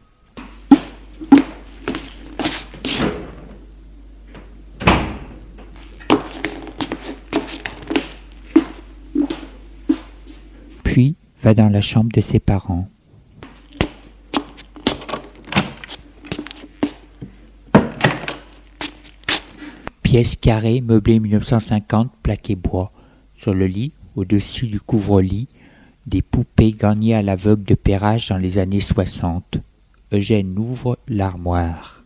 Puis 10.84 11.18
va 11.42 11.54
dans 11.54 11.68
la 11.68 11.82
chambre 11.82 12.10
de 12.14 12.22
ses 12.22 12.40
parents. 12.40 12.88
pièce 20.04 20.38
carrée, 20.38 20.80
meublée 20.80 21.20
1950, 21.20 22.10
plaqué 22.24 22.56
bois. 22.56 22.90
Sur 23.36 23.54
le 23.54 23.68
lit, 23.68 23.92
au-dessus 24.16 24.68
du 24.68 24.80
couvre-lit, 24.80 25.50
des 26.08 26.22
poupées 26.22 26.72
gagnées 26.72 27.16
à 27.16 27.22
l'aveugle 27.22 27.66
de 27.66 27.76
Perrache 27.76 28.30
dans 28.30 28.38
les 28.38 28.58
années 28.58 28.82
60. 28.82 29.60
Eugène 30.14 30.58
ouvre 30.58 30.98
l'armoire. 31.08 32.06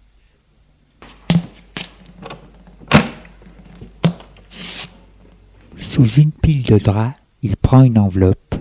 Sous 5.77 6.05
une 6.13 6.31
pile 6.31 6.63
de 6.63 6.79
draps, 6.79 7.15
il 7.43 7.55
prend 7.55 7.84
une 7.84 8.00
enveloppe 8.00 8.55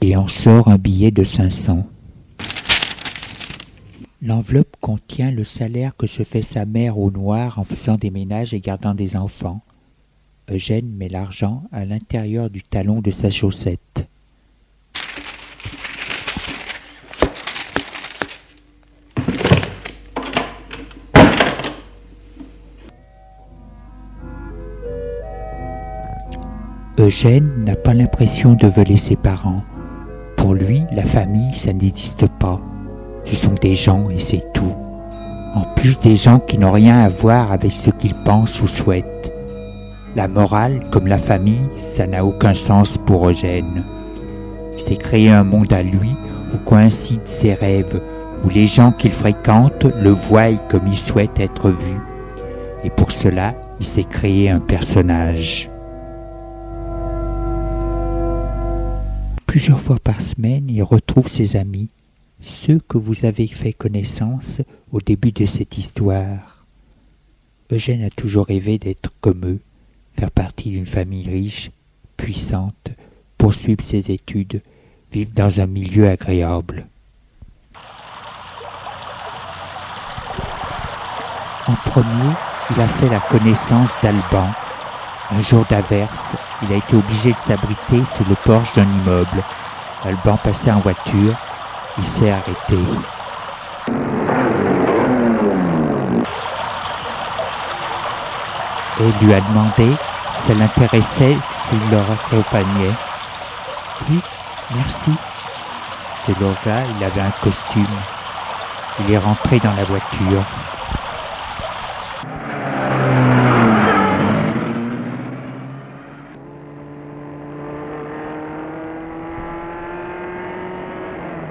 et 0.00 0.16
en 0.16 0.26
sort 0.26 0.68
un 0.68 0.78
billet 0.78 1.12
de 1.12 1.22
500. 1.22 1.86
L'enveloppe 4.22 4.76
contient 4.80 5.30
le 5.30 5.44
salaire 5.44 5.96
que 5.96 6.06
se 6.06 6.24
fait 6.24 6.42
sa 6.42 6.64
mère 6.64 6.98
au 6.98 7.10
noir 7.10 7.58
en 7.58 7.64
faisant 7.64 7.96
des 7.96 8.10
ménages 8.10 8.54
et 8.54 8.60
gardant 8.60 8.94
des 8.94 9.14
enfants. 9.14 9.60
Eugène 10.52 10.90
met 10.96 11.08
l'argent 11.08 11.62
à 11.70 11.84
l'intérieur 11.84 12.50
du 12.50 12.62
talon 12.62 13.00
de 13.00 13.12
sa 13.12 13.30
chaussette. 13.30 14.08
Eugène 26.98 27.64
n'a 27.64 27.76
pas 27.76 27.94
l'impression 27.94 28.54
de 28.54 28.66
voler 28.66 28.96
ses 28.96 29.16
parents. 29.16 29.62
Pour 30.36 30.54
lui, 30.54 30.82
la 30.90 31.04
famille, 31.04 31.54
ça 31.54 31.72
n'existe 31.72 32.26
pas. 32.26 32.60
Ce 33.24 33.36
sont 33.36 33.54
des 33.54 33.76
gens 33.76 34.10
et 34.10 34.18
c'est 34.18 34.44
tout. 34.52 34.74
En 35.54 35.62
plus 35.76 36.00
des 36.00 36.16
gens 36.16 36.40
qui 36.40 36.58
n'ont 36.58 36.72
rien 36.72 36.98
à 36.98 37.08
voir 37.08 37.52
avec 37.52 37.72
ce 37.72 37.90
qu'ils 37.90 38.14
pensent 38.24 38.60
ou 38.60 38.66
souhaitent. 38.66 39.39
La 40.16 40.26
morale, 40.26 40.82
comme 40.90 41.06
la 41.06 41.18
famille, 41.18 41.68
ça 41.78 42.04
n'a 42.04 42.24
aucun 42.24 42.54
sens 42.54 42.98
pour 42.98 43.28
Eugène. 43.28 43.84
Il 44.74 44.80
s'est 44.80 44.96
créé 44.96 45.30
un 45.30 45.44
monde 45.44 45.72
à 45.72 45.84
lui 45.84 46.10
où 46.52 46.56
coïncident 46.68 47.22
ses 47.26 47.54
rêves, 47.54 48.02
où 48.44 48.48
les 48.48 48.66
gens 48.66 48.90
qu'il 48.90 49.12
fréquente 49.12 49.84
le 50.02 50.10
voient 50.10 50.56
comme 50.68 50.88
il 50.88 50.98
souhaite 50.98 51.38
être 51.38 51.70
vu. 51.70 51.96
Et 52.82 52.90
pour 52.90 53.12
cela, 53.12 53.54
il 53.78 53.86
s'est 53.86 54.04
créé 54.04 54.50
un 54.50 54.58
personnage. 54.58 55.70
Plusieurs 59.46 59.80
fois 59.80 59.98
par 60.02 60.20
semaine, 60.20 60.68
il 60.68 60.82
retrouve 60.82 61.28
ses 61.28 61.54
amis, 61.56 61.88
ceux 62.42 62.80
que 62.88 62.98
vous 62.98 63.24
avez 63.24 63.46
fait 63.46 63.72
connaissance 63.72 64.60
au 64.92 65.00
début 65.00 65.32
de 65.32 65.46
cette 65.46 65.78
histoire. 65.78 66.64
Eugène 67.70 68.02
a 68.02 68.10
toujours 68.10 68.46
rêvé 68.46 68.78
d'être 68.78 69.12
comme 69.20 69.44
eux, 69.44 69.58
faire 70.20 70.30
partie 70.30 70.68
d'une 70.68 70.84
famille 70.84 71.26
riche, 71.26 71.70
puissante, 72.18 72.90
poursuivre 73.38 73.82
ses 73.82 74.10
études, 74.10 74.60
vivre 75.10 75.30
dans 75.34 75.60
un 75.60 75.66
milieu 75.66 76.10
agréable. 76.10 76.86
En 81.66 81.74
premier, 81.86 82.34
il 82.70 82.82
a 82.82 82.86
fait 82.86 83.08
la 83.08 83.20
connaissance 83.20 83.92
d'Alban. 84.02 84.50
Un 85.30 85.40
jour 85.40 85.64
d'averse, 85.70 86.34
il 86.64 86.72
a 86.74 86.76
été 86.76 86.96
obligé 86.96 87.30
de 87.30 87.40
s'abriter 87.40 88.02
sous 88.14 88.24
le 88.28 88.34
porche 88.44 88.74
d'un 88.74 88.84
immeuble. 88.84 89.42
Alban 90.04 90.36
passait 90.36 90.70
en 90.70 90.80
voiture, 90.80 91.34
il 91.96 92.04
s'est 92.04 92.30
arrêté. 92.30 92.76
Et 99.00 99.24
lui 99.24 99.32
a 99.32 99.40
demandé 99.40 99.96
ça 100.46 100.54
l'intéressait 100.54 101.36
s'il 101.58 101.90
le 101.90 101.98
raccompagnait. 101.98 102.94
Oui, 104.08 104.20
merci. 104.74 105.12
Ce 106.26 106.32
jour-là, 106.32 106.82
il 106.96 107.04
avait 107.04 107.20
un 107.20 107.32
costume. 107.42 107.84
Il 109.00 109.12
est 109.12 109.18
rentré 109.18 109.58
dans 109.58 109.74
la 109.74 109.84
voiture. 109.84 110.44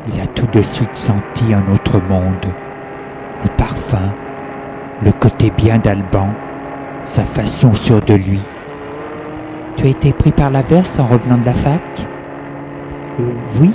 Il 0.08 0.22
a 0.22 0.28
tout 0.28 0.48
de 0.48 0.62
suite 0.62 0.96
senti 0.96 1.54
un 1.54 1.74
autre 1.74 2.00
monde. 2.10 2.46
Le 3.44 3.50
parfum, 3.52 4.12
le 5.04 5.12
côté 5.12 5.52
bien 5.52 5.78
d'Alban, 5.78 6.30
sa 7.06 7.24
façon 7.24 7.74
sûre 7.74 8.02
de 8.02 8.16
lui. 8.16 8.40
Tu 9.80 9.86
as 9.86 9.90
été 9.92 10.12
pris 10.12 10.32
par 10.34 10.50
l'averse 10.50 11.00
en 11.00 11.06
revenant 11.08 11.38
de 11.38 11.46
la 11.46 11.54
fac 11.54 11.82
Euh, 13.22 13.24
Oui, 13.62 13.72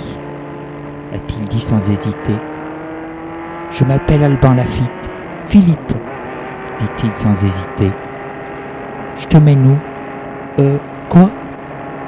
a-t-il 1.15 1.47
dit 1.47 1.59
sans 1.59 1.77
hésiter. 1.79 2.35
Je 3.71 3.83
m'appelle 3.83 4.23
Alban 4.23 4.53
Lafitte. 4.53 5.09
Philippe, 5.47 5.93
dit-il 6.79 7.11
sans 7.17 7.31
hésiter. 7.43 7.91
Je 9.17 9.25
te 9.25 9.37
mène 9.37 9.65
où 9.65 10.61
Euh, 10.61 10.77
quoi? 11.09 11.31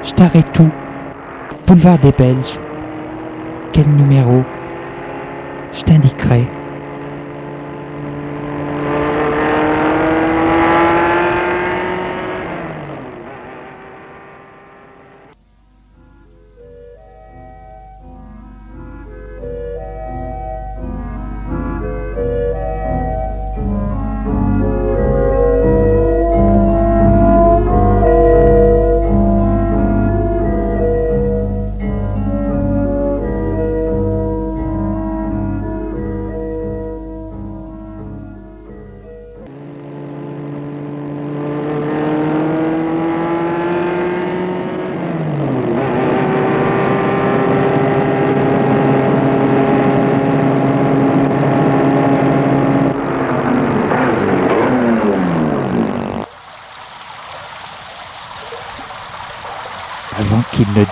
Je 0.04 0.12
t'arrête 0.12 0.56
où? 0.60 0.68
Boulevard 1.66 1.98
des 1.98 2.12
Belges. 2.12 2.56
Quel 3.72 3.88
numéro? 3.88 4.44
Je 5.72 5.82
t'indiquerai. 5.82 6.46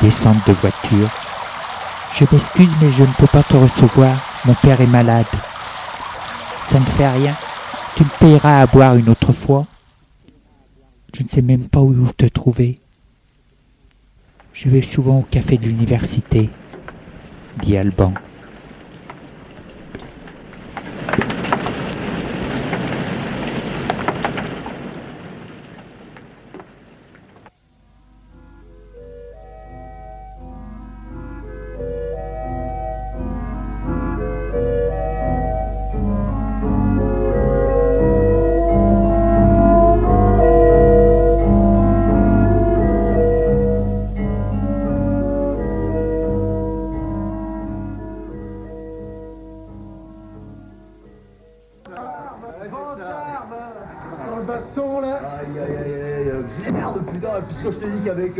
Descende 0.00 0.40
de 0.46 0.52
voiture, 0.52 1.08
je 2.12 2.24
m'excuse 2.32 2.70
mais 2.80 2.90
je 2.90 3.04
ne 3.04 3.12
peux 3.12 3.28
pas 3.28 3.44
te 3.44 3.56
recevoir, 3.56 4.20
mon 4.44 4.54
père 4.54 4.80
est 4.80 4.86
malade. 4.86 5.26
Ça 6.64 6.80
ne 6.80 6.86
fait 6.86 7.08
rien, 7.08 7.36
tu 7.94 8.02
me 8.02 8.08
payeras 8.18 8.62
à 8.62 8.66
boire 8.66 8.96
une 8.96 9.08
autre 9.08 9.32
fois. 9.32 9.66
Je 11.14 11.22
ne 11.22 11.28
sais 11.28 11.40
même 11.40 11.68
pas 11.68 11.80
où 11.80 11.94
te 12.16 12.26
trouver. 12.26 12.80
Je 14.52 14.68
vais 14.68 14.82
souvent 14.82 15.20
au 15.20 15.26
café 15.30 15.56
de 15.56 15.66
l'université, 15.66 16.50
dit 17.60 17.76
Alban. 17.76 18.12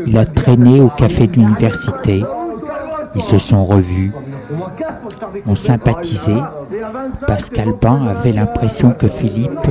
Il 0.05 0.17
a 0.17 0.25
traîné 0.25 0.81
au 0.81 0.89
café 0.89 1.27
de 1.27 1.33
l'université. 1.33 2.23
Ils 3.15 3.23
se 3.23 3.37
sont 3.37 3.65
revus, 3.65 4.11
ont 5.45 5.55
sympathisé, 5.55 6.35
parce 7.25 7.49
qu'Alban 7.49 8.07
avait 8.07 8.31
l'impression 8.31 8.91
que 8.91 9.07
Philippe 9.07 9.69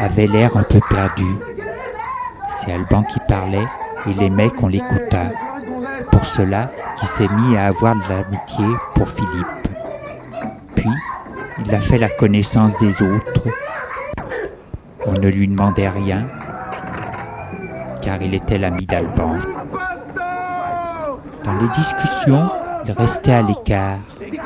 avait 0.00 0.26
l'air 0.26 0.56
un 0.56 0.62
peu 0.62 0.80
perdu. 0.90 1.26
C'est 2.58 2.72
Alban 2.72 3.04
qui 3.04 3.20
parlait, 3.28 3.66
il 4.06 4.22
aimait 4.22 4.50
qu'on 4.50 4.68
l'écoutât. 4.68 5.30
Pour 6.10 6.24
cela, 6.24 6.68
il 7.00 7.06
s'est 7.06 7.28
mis 7.28 7.56
à 7.56 7.66
avoir 7.66 7.94
de 7.94 8.08
l'amitié 8.08 8.66
pour 8.94 9.08
Philippe. 9.08 9.68
Puis, 10.74 10.90
il 11.64 11.74
a 11.74 11.80
fait 11.80 11.98
la 11.98 12.08
connaissance 12.08 12.78
des 12.80 13.02
autres. 13.02 13.44
On 15.06 15.12
ne 15.12 15.28
lui 15.28 15.48
demandait 15.48 15.88
rien, 15.88 16.26
car 18.00 18.20
il 18.22 18.34
était 18.34 18.58
l'ami 18.58 18.86
d'Alban. 18.86 19.36
Dans 21.44 21.54
les 21.54 21.68
discussions, 21.76 22.50
il 22.86 22.92
restait 22.92 23.32
à 23.32 23.42
l'écart, 23.42 23.98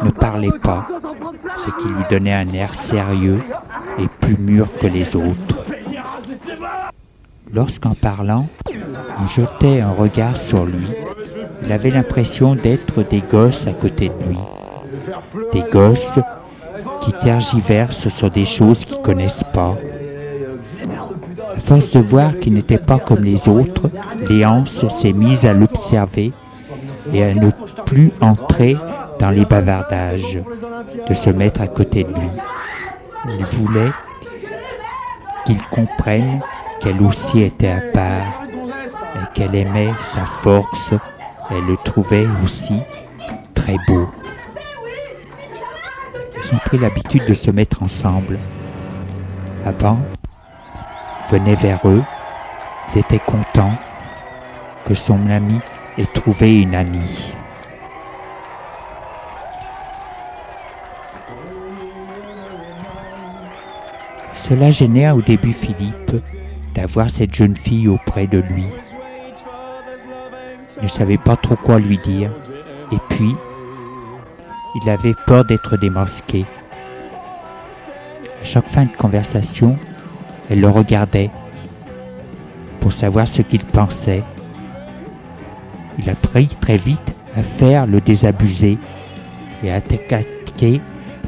ne 0.03 0.11
parlait 0.11 0.59
pas, 0.62 0.87
ce 1.64 1.71
qui 1.83 1.88
lui 1.88 2.05
donnait 2.11 2.33
un 2.35 2.53
air 2.53 2.75
sérieux 2.75 3.40
et 3.99 4.09
plus 4.21 4.37
mûr 4.37 4.69
que 4.79 4.87
les 4.87 5.17
autres. 5.17 5.64
Lorsqu'en 7.53 7.95
parlant, 7.95 8.49
on 9.21 9.27
jetait 9.27 9.81
un 9.81 9.93
regard 9.93 10.37
sur 10.37 10.64
lui, 10.64 10.88
il 11.62 11.73
avait 11.73 11.90
l'impression 11.90 12.55
d'être 12.55 13.03
des 13.03 13.21
gosses 13.21 13.67
à 13.67 13.73
côté 13.73 14.09
de 14.09 14.29
lui. 14.29 14.38
Des 15.53 15.62
gosses 15.71 16.19
qui 17.01 17.12
tergiversent 17.12 18.09
sur 18.09 18.31
des 18.31 18.45
choses 18.45 18.85
qu'ils 18.85 19.01
connaissent 19.01 19.45
pas. 19.53 19.77
Force 21.59 21.90
de 21.93 22.01
voir 22.01 22.38
qu'il 22.38 22.55
n'était 22.55 22.79
pas 22.79 22.99
comme 22.99 23.23
les 23.23 23.49
autres, 23.49 23.90
Léance 24.29 24.87
s'est 24.88 25.12
mise 25.12 25.47
à 25.47 25.53
l'observer 25.53 26.33
et 27.12 27.25
à 27.25 27.35
ne 27.35 27.51
plus 27.87 28.12
entrer 28.21 28.77
dans 29.19 29.31
les 29.31 29.45
bavardages, 29.45 30.38
de 31.09 31.14
se 31.14 31.31
mettre 31.31 31.61
à 31.61 31.69
côté 31.69 32.05
de 32.05 32.09
lui. 32.09 32.31
Il 33.38 33.45
voulait 33.45 33.93
qu'il 35.47 35.61
comprenne 35.71 36.40
qu'elle 36.81 37.03
aussi 37.03 37.43
était 37.43 37.69
à 37.69 37.81
part 37.93 38.45
et 39.17 39.33
qu'elle 39.35 39.55
aimait 39.55 39.93
sa 40.01 40.25
force, 40.25 40.93
elle 41.51 41.64
le 41.67 41.77
trouvait 41.79 42.27
aussi 42.43 42.81
très 43.55 43.77
beau. 43.87 44.09
Ils 46.37 46.55
ont 46.55 46.59
pris 46.59 46.79
l'habitude 46.79 47.27
de 47.27 47.35
se 47.35 47.51
mettre 47.51 47.83
ensemble. 47.83 48.38
Avant, 49.64 49.99
venait 51.31 51.55
vers 51.55 51.81
eux, 51.85 52.03
il 52.93 53.01
était 53.01 53.19
content 53.19 53.73
que 54.85 54.95
son 54.95 55.29
ami 55.29 55.61
ait 55.99 56.07
trouvé 56.07 56.61
une 56.61 56.75
amie. 56.75 57.33
Cela 64.33 64.71
gênait 64.71 65.11
au 65.11 65.23
début 65.23 65.55
Philippe 65.55 66.17
d'avoir 66.75 67.09
cette 67.09 67.35
jeune 67.35 67.57
fille 67.57 67.89
auprès 67.89 68.27
de 68.27 68.39
lui. 68.39 68.67
Il 70.79 70.83
ne 70.83 70.89
savait 70.89 71.17
pas 71.17 71.37
trop 71.37 71.57
quoi 71.57 71.79
lui 71.79 71.97
dire. 71.99 72.31
Et 72.93 72.99
puis, 73.09 73.35
il 74.75 74.91
avait 74.91 75.15
peur 75.27 75.47
d'être 75.47 75.79
démasqué. 75.79 76.45
À 78.43 78.45
chaque 78.45 78.69
fin 78.69 78.85
de 78.85 78.95
conversation, 78.97 79.79
elle 80.51 80.61
le 80.61 80.69
regardait 80.69 81.31
pour 82.81 82.93
savoir 82.93 83.27
ce 83.27 83.43
qu'il 83.43 83.65
pensait. 83.65 84.23
Il 85.99 86.11
a 86.11 86.15
pris 86.15 86.49
très 86.49 86.77
vite 86.77 87.15
à 87.37 87.43
faire 87.43 87.87
le 87.87 88.01
désabusé 88.01 88.79
et 89.63 89.71
à 89.71 89.77
attaquer 89.77 90.81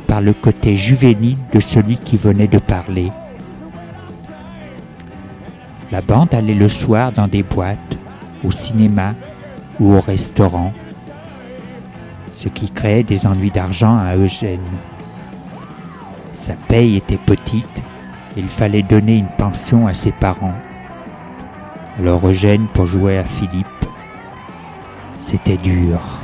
par 0.06 0.20
le 0.20 0.32
côté 0.32 0.76
juvénile 0.76 1.38
de 1.52 1.60
celui 1.60 1.98
qui 1.98 2.16
venait 2.16 2.46
de 2.46 2.58
parler. 2.58 3.10
La 5.90 6.00
bande 6.00 6.34
allait 6.34 6.54
le 6.54 6.68
soir 6.68 7.12
dans 7.12 7.28
des 7.28 7.42
boîtes, 7.42 7.98
au 8.44 8.50
cinéma 8.50 9.14
ou 9.80 9.94
au 9.94 10.00
restaurant, 10.00 10.72
ce 12.34 12.48
qui 12.48 12.70
créait 12.70 13.02
des 13.02 13.26
ennuis 13.26 13.50
d'argent 13.50 13.96
à 13.96 14.16
Eugène. 14.16 14.60
Sa 16.34 16.54
paye 16.54 16.96
était 16.96 17.16
petite 17.16 17.78
et 17.78 17.95
il 18.36 18.48
fallait 18.48 18.82
donner 18.82 19.16
une 19.16 19.28
pension 19.38 19.86
à 19.86 19.94
ses 19.94 20.12
parents. 20.12 20.54
Alors 21.98 22.28
Eugène, 22.28 22.66
pour 22.74 22.86
jouer 22.86 23.16
à 23.18 23.24
Philippe, 23.24 23.66
c'était 25.20 25.56
dur. 25.56 26.15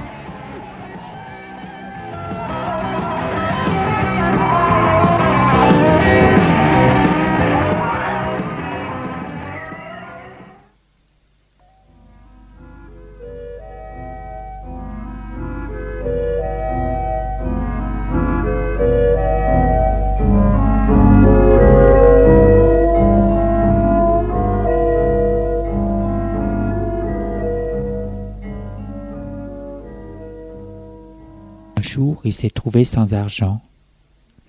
Sans 32.85 33.13
argent. 33.13 33.63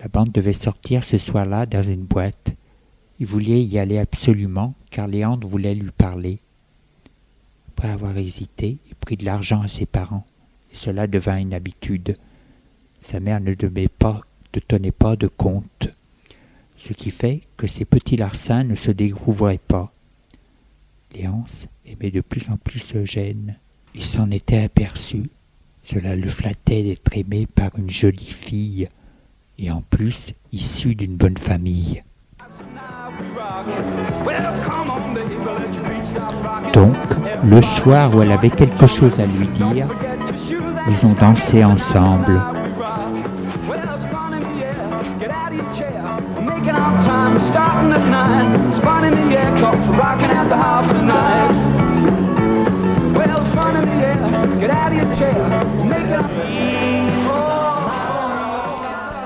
La 0.00 0.08
bande 0.08 0.32
devait 0.32 0.52
sortir 0.52 1.04
ce 1.04 1.18
soir-là 1.18 1.66
dans 1.66 1.82
une 1.82 2.04
boîte. 2.04 2.54
Il 3.20 3.26
voulait 3.26 3.64
y 3.64 3.78
aller 3.78 3.98
absolument, 3.98 4.74
car 4.90 5.06
Léandre 5.06 5.46
voulait 5.46 5.74
lui 5.74 5.90
parler. 5.90 6.38
Après 7.68 7.90
avoir 7.90 8.16
hésité, 8.16 8.78
il 8.88 8.94
prit 8.94 9.16
de 9.16 9.24
l'argent 9.24 9.62
à 9.62 9.68
ses 9.68 9.86
parents, 9.86 10.26
et 10.72 10.74
cela 10.74 11.06
devint 11.06 11.38
une 11.38 11.54
habitude. 11.54 12.14
Sa 13.00 13.20
mère 13.20 13.40
ne 13.40 13.54
pas, 13.86 14.20
ne 14.54 14.60
tenait 14.60 14.90
pas 14.90 15.16
de 15.16 15.28
compte, 15.28 15.90
ce 16.76 16.92
qui 16.92 17.10
fait 17.10 17.42
que 17.56 17.66
ces 17.66 17.84
petits 17.84 18.16
larcins 18.16 18.64
ne 18.64 18.74
se 18.74 18.90
découvraient 18.90 19.58
pas. 19.58 19.92
Léance 21.14 21.68
aimait 21.86 22.10
de 22.10 22.20
plus 22.20 22.48
en 22.50 22.56
plus 22.56 22.94
Eugène. 22.96 23.58
Il 23.94 24.04
s'en 24.04 24.30
était 24.30 24.62
aperçu. 24.62 25.30
Cela 25.84 26.16
le 26.16 26.28
flattait 26.28 26.82
d'être 26.82 27.14
aimé 27.14 27.46
par 27.46 27.68
une 27.76 27.90
jolie 27.90 28.24
fille, 28.24 28.88
et 29.58 29.70
en 29.70 29.82
plus 29.82 30.32
issue 30.50 30.94
d'une 30.94 31.14
bonne 31.14 31.36
famille. 31.36 32.00
Donc, 36.72 36.96
le 37.44 37.60
soir 37.60 38.14
où 38.14 38.22
elle 38.22 38.32
avait 38.32 38.48
quelque 38.48 38.86
chose 38.86 39.20
à 39.20 39.26
lui 39.26 39.46
dire, 39.48 39.86
ils 40.88 41.06
ont 41.06 41.12
dansé 41.12 41.62
ensemble. 41.62 42.40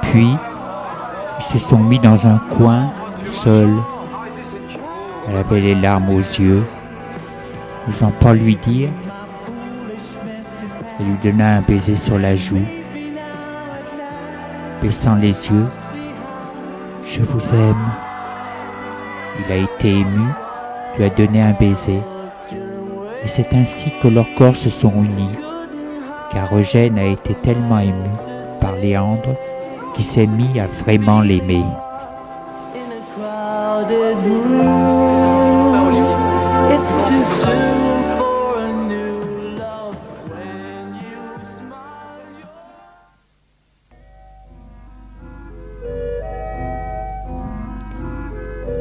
Puis, 0.03 0.35
ils 1.39 1.45
se 1.45 1.59
sont 1.59 1.79
mis 1.79 1.99
dans 1.99 2.27
un 2.27 2.39
coin, 2.57 2.91
seuls. 3.25 3.77
Elle 5.29 5.37
avait 5.37 5.61
les 5.61 5.75
larmes 5.75 6.11
aux 6.11 6.19
yeux, 6.19 6.63
n'osant 7.87 8.13
pas 8.21 8.33
lui 8.33 8.57
dire. 8.57 8.89
Elle 10.99 11.07
lui 11.07 11.17
donna 11.23 11.57
un 11.57 11.61
baiser 11.61 11.97
sur 11.97 12.19
la 12.19 12.35
joue, 12.35 12.65
baissant 14.83 15.15
les 15.15 15.49
yeux. 15.49 15.67
Je 17.05 17.23
vous 17.23 17.55
aime. 17.55 17.87
Il 19.39 19.53
a 19.53 19.57
été 19.57 19.91
ému, 19.91 20.29
lui 20.97 21.05
a 21.05 21.11
donné 21.11 21.43
un 21.43 21.53
baiser. 21.53 22.01
Et 23.23 23.29
c'est 23.29 23.53
ainsi 23.55 23.93
que 24.01 24.09
leurs 24.09 24.35
corps 24.35 24.57
se 24.57 24.71
sont 24.71 24.93
unis, 25.03 25.39
car 26.39 26.57
Eugène 26.57 27.01
a 27.01 27.07
été 27.07 27.35
tellement 27.35 27.81
ému 27.81 28.11
par 28.61 28.77
Léandre 28.77 29.35
qu'il 29.93 30.05
s'est 30.05 30.29
mis 30.29 30.61
à 30.61 30.67
vraiment 30.67 31.21
l'aimer. 31.21 31.65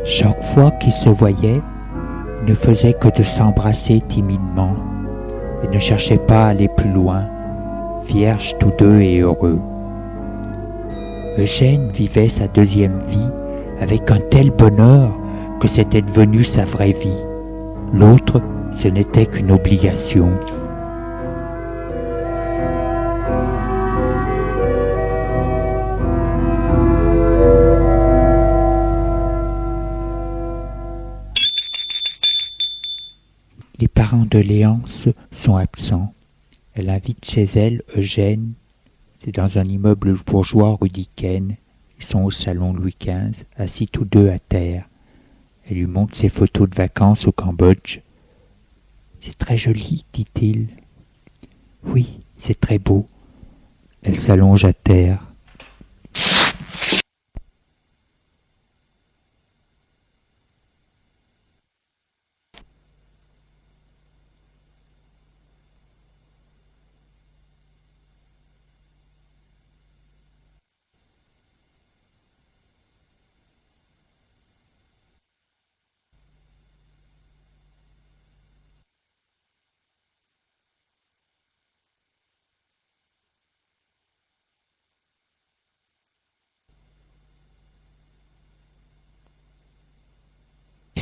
Chaque 0.05 0.43
fois 0.43 0.69
qu'ils 0.79 0.91
se 0.91 1.09
voyaient, 1.09 1.61
ils 2.43 2.49
ne 2.49 2.53
faisaient 2.53 2.93
que 2.93 3.07
de 3.07 3.23
s'embrasser 3.23 4.01
timidement 4.07 4.75
et 5.63 5.67
ne 5.67 5.79
cherchaient 5.79 6.17
pas 6.19 6.43
à 6.43 6.49
aller 6.49 6.67
plus 6.67 6.91
loin, 6.91 7.27
vierges 8.07 8.57
tous 8.59 8.71
deux 8.79 9.01
et 9.01 9.19
heureux. 9.19 9.59
Eugène 11.37 11.91
vivait 11.91 12.29
sa 12.29 12.47
deuxième 12.47 12.99
vie 13.07 13.29
avec 13.79 14.09
un 14.09 14.19
tel 14.19 14.49
bonheur 14.49 15.11
que 15.59 15.67
c'était 15.67 16.01
devenu 16.01 16.43
sa 16.43 16.63
vraie 16.63 16.93
vie. 16.93 17.23
L'autre, 17.93 18.41
ce 18.73 18.87
n'était 18.87 19.25
qu'une 19.25 19.51
obligation. 19.51 20.29
Les 33.79 33.87
parents 33.87 34.25
de 34.29 34.39
Léance 34.39 35.07
sont 35.31 35.57
absents. 35.57 36.13
Elle 36.79 36.91
invite 36.91 37.25
chez 37.25 37.45
elle 37.55 37.81
Eugène. 37.95 38.53
C'est 39.17 39.33
dans 39.33 39.57
un 39.57 39.63
immeuble 39.63 40.13
bourgeois 40.13 40.77
rue. 40.79 40.91
Ils 40.93 41.57
sont 41.99 42.21
au 42.21 42.29
salon 42.29 42.71
Louis 42.71 42.95
XV, 43.01 43.45
assis 43.55 43.87
tous 43.87 44.05
deux 44.05 44.29
à 44.29 44.37
terre. 44.37 44.87
Elle 45.65 45.77
lui 45.77 45.87
montre 45.87 46.15
ses 46.15 46.29
photos 46.29 46.69
de 46.69 46.75
vacances 46.75 47.25
au 47.25 47.31
Cambodge. 47.31 48.01
C'est 49.21 49.35
très 49.39 49.57
joli, 49.57 50.05
dit-il. 50.13 50.67
Oui, 51.83 52.19
c'est 52.37 52.59
très 52.59 52.77
beau. 52.77 53.07
Elle 54.03 54.19
s'allonge 54.19 54.63
à 54.63 54.73
terre. 54.73 55.27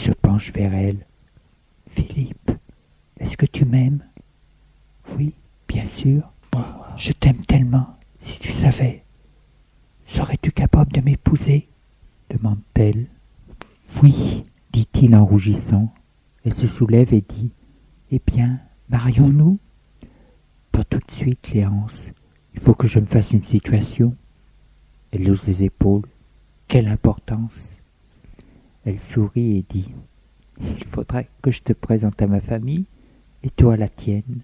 se 0.05 0.11
penche 0.11 0.44
vers 0.55 0.73
elle. 0.73 1.05
Philippe, 1.89 2.51
est-ce 3.19 3.37
que 3.37 3.45
tu 3.45 3.65
m'aimes? 3.65 4.03
Oui, 5.17 5.33
bien 5.67 5.87
sûr. 5.87 6.31
Je 6.97 7.11
t'aime 7.11 7.45
tellement, 7.45 7.97
si 8.19 8.39
tu 8.39 8.51
savais. 8.51 9.03
Serais-tu 10.07 10.51
capable 10.51 10.93
de 10.93 11.01
m'épouser? 11.01 11.67
demande-t-elle. 12.29 13.07
Oui, 14.01 14.45
dit-il 14.71 15.15
en 15.15 15.25
rougissant. 15.25 15.93
Elle 16.43 16.53
se 16.53 16.67
soulève 16.67 17.13
et 17.13 17.21
dit 17.21 17.51
Eh 18.11 18.21
bien, 18.25 18.59
marions-nous? 18.89 19.59
Pas 20.71 20.83
tout 20.83 20.99
de 20.99 21.11
suite, 21.11 21.51
Léance. 21.51 22.11
Il 22.53 22.61
faut 22.61 22.73
que 22.73 22.87
je 22.87 22.99
me 22.99 23.05
fasse 23.05 23.31
une 23.31 23.43
situation. 23.43 24.07
Elle 25.11 25.29
hausse 25.29 25.47
les 25.47 25.63
épaules. 25.63 26.07
Quelle 26.67 26.87
importance 26.87 27.79
elle 28.85 28.99
sourit 28.99 29.57
et 29.57 29.65
dit 29.67 29.87
Il 30.59 30.85
faudrait 30.85 31.29
que 31.41 31.51
je 31.51 31.61
te 31.61 31.73
présente 31.73 32.21
à 32.21 32.27
ma 32.27 32.39
famille 32.39 32.85
et 33.43 33.49
toi 33.49 33.73
à 33.73 33.77
la 33.77 33.89
tienne. 33.89 34.41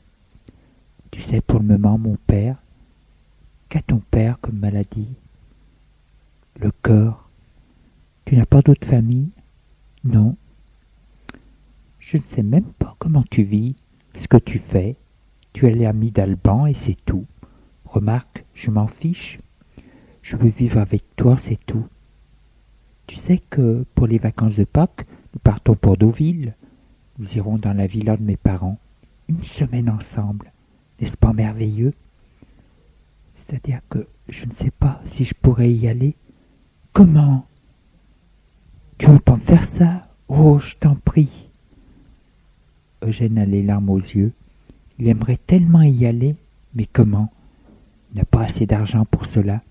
Tu 1.09 1.21
sais 1.21 1.41
pour 1.41 1.59
le 1.59 1.65
moment, 1.65 1.97
mon 1.97 2.17
père, 2.27 2.57
qu'a 3.69 3.81
ton 3.81 3.99
père 3.99 4.39
comme 4.39 4.59
maladie 4.59 5.13
Le 6.59 6.71
corps. 6.81 7.29
Tu 8.25 8.35
n'as 8.35 8.45
pas 8.45 8.61
d'autre 8.61 8.87
famille? 8.87 9.29
Non. 10.03 10.35
Je 11.99 12.17
ne 12.17 12.23
sais 12.23 12.43
même 12.43 12.71
pas 12.79 12.95
comment 12.99 13.23
tu 13.29 13.43
vis, 13.43 13.75
ce 14.15 14.27
que 14.27 14.37
tu 14.37 14.59
fais? 14.59 14.95
Tu 15.53 15.67
es 15.67 15.73
l'ami 15.73 16.11
d'Alban 16.11 16.65
et 16.65 16.73
c'est 16.73 16.97
tout. 17.05 17.25
Remarque, 17.85 18.45
je 18.53 18.71
m'en 18.71 18.87
fiche. 18.87 19.39
Je 20.21 20.35
veux 20.37 20.49
vivre 20.49 20.79
avec 20.79 21.03
toi, 21.15 21.37
c'est 21.37 21.59
tout. 21.65 21.85
Tu 23.07 23.15
sais 23.15 23.39
que 23.49 23.85
pour 23.95 24.07
les 24.07 24.17
vacances 24.17 24.55
de 24.55 24.63
Pâques, 24.63 25.03
nous 25.33 25.39
partons 25.39 25.75
pour 25.75 25.97
Deauville. 25.97 26.55
Nous 27.19 27.37
irons 27.37 27.57
dans 27.57 27.73
la 27.73 27.87
villa 27.87 28.17
de 28.17 28.23
mes 28.23 28.37
parents, 28.37 28.79
une 29.27 29.43
semaine 29.43 29.89
ensemble. 29.89 30.51
N'est-ce 30.99 31.17
pas 31.17 31.33
merveilleux? 31.33 31.93
C'est-à-dire 33.33 33.81
que 33.89 34.07
je 34.29 34.45
ne 34.45 34.51
sais 34.51 34.71
pas 34.71 35.01
si 35.05 35.23
je 35.23 35.33
pourrais 35.33 35.71
y 35.71 35.87
aller. 35.87 36.15
Comment? 36.93 37.45
Tu 38.97 39.07
veux 39.07 39.13
me 39.13 39.35
faire 39.37 39.65
ça? 39.65 40.07
Oh, 40.27 40.59
je 40.59 40.75
t'en 40.75 40.95
prie. 40.95 41.49
Eugène 43.03 43.37
a 43.37 43.45
les 43.45 43.63
larmes 43.63 43.89
aux 43.89 43.97
yeux. 43.97 44.31
Il 44.99 45.07
aimerait 45.07 45.37
tellement 45.37 45.81
y 45.81 46.05
aller, 46.05 46.35
mais 46.75 46.85
comment? 46.85 47.31
Il 48.11 48.17
n'a 48.17 48.25
pas 48.25 48.43
assez 48.43 48.65
d'argent 48.65 49.05
pour 49.05 49.25
cela. 49.25 49.61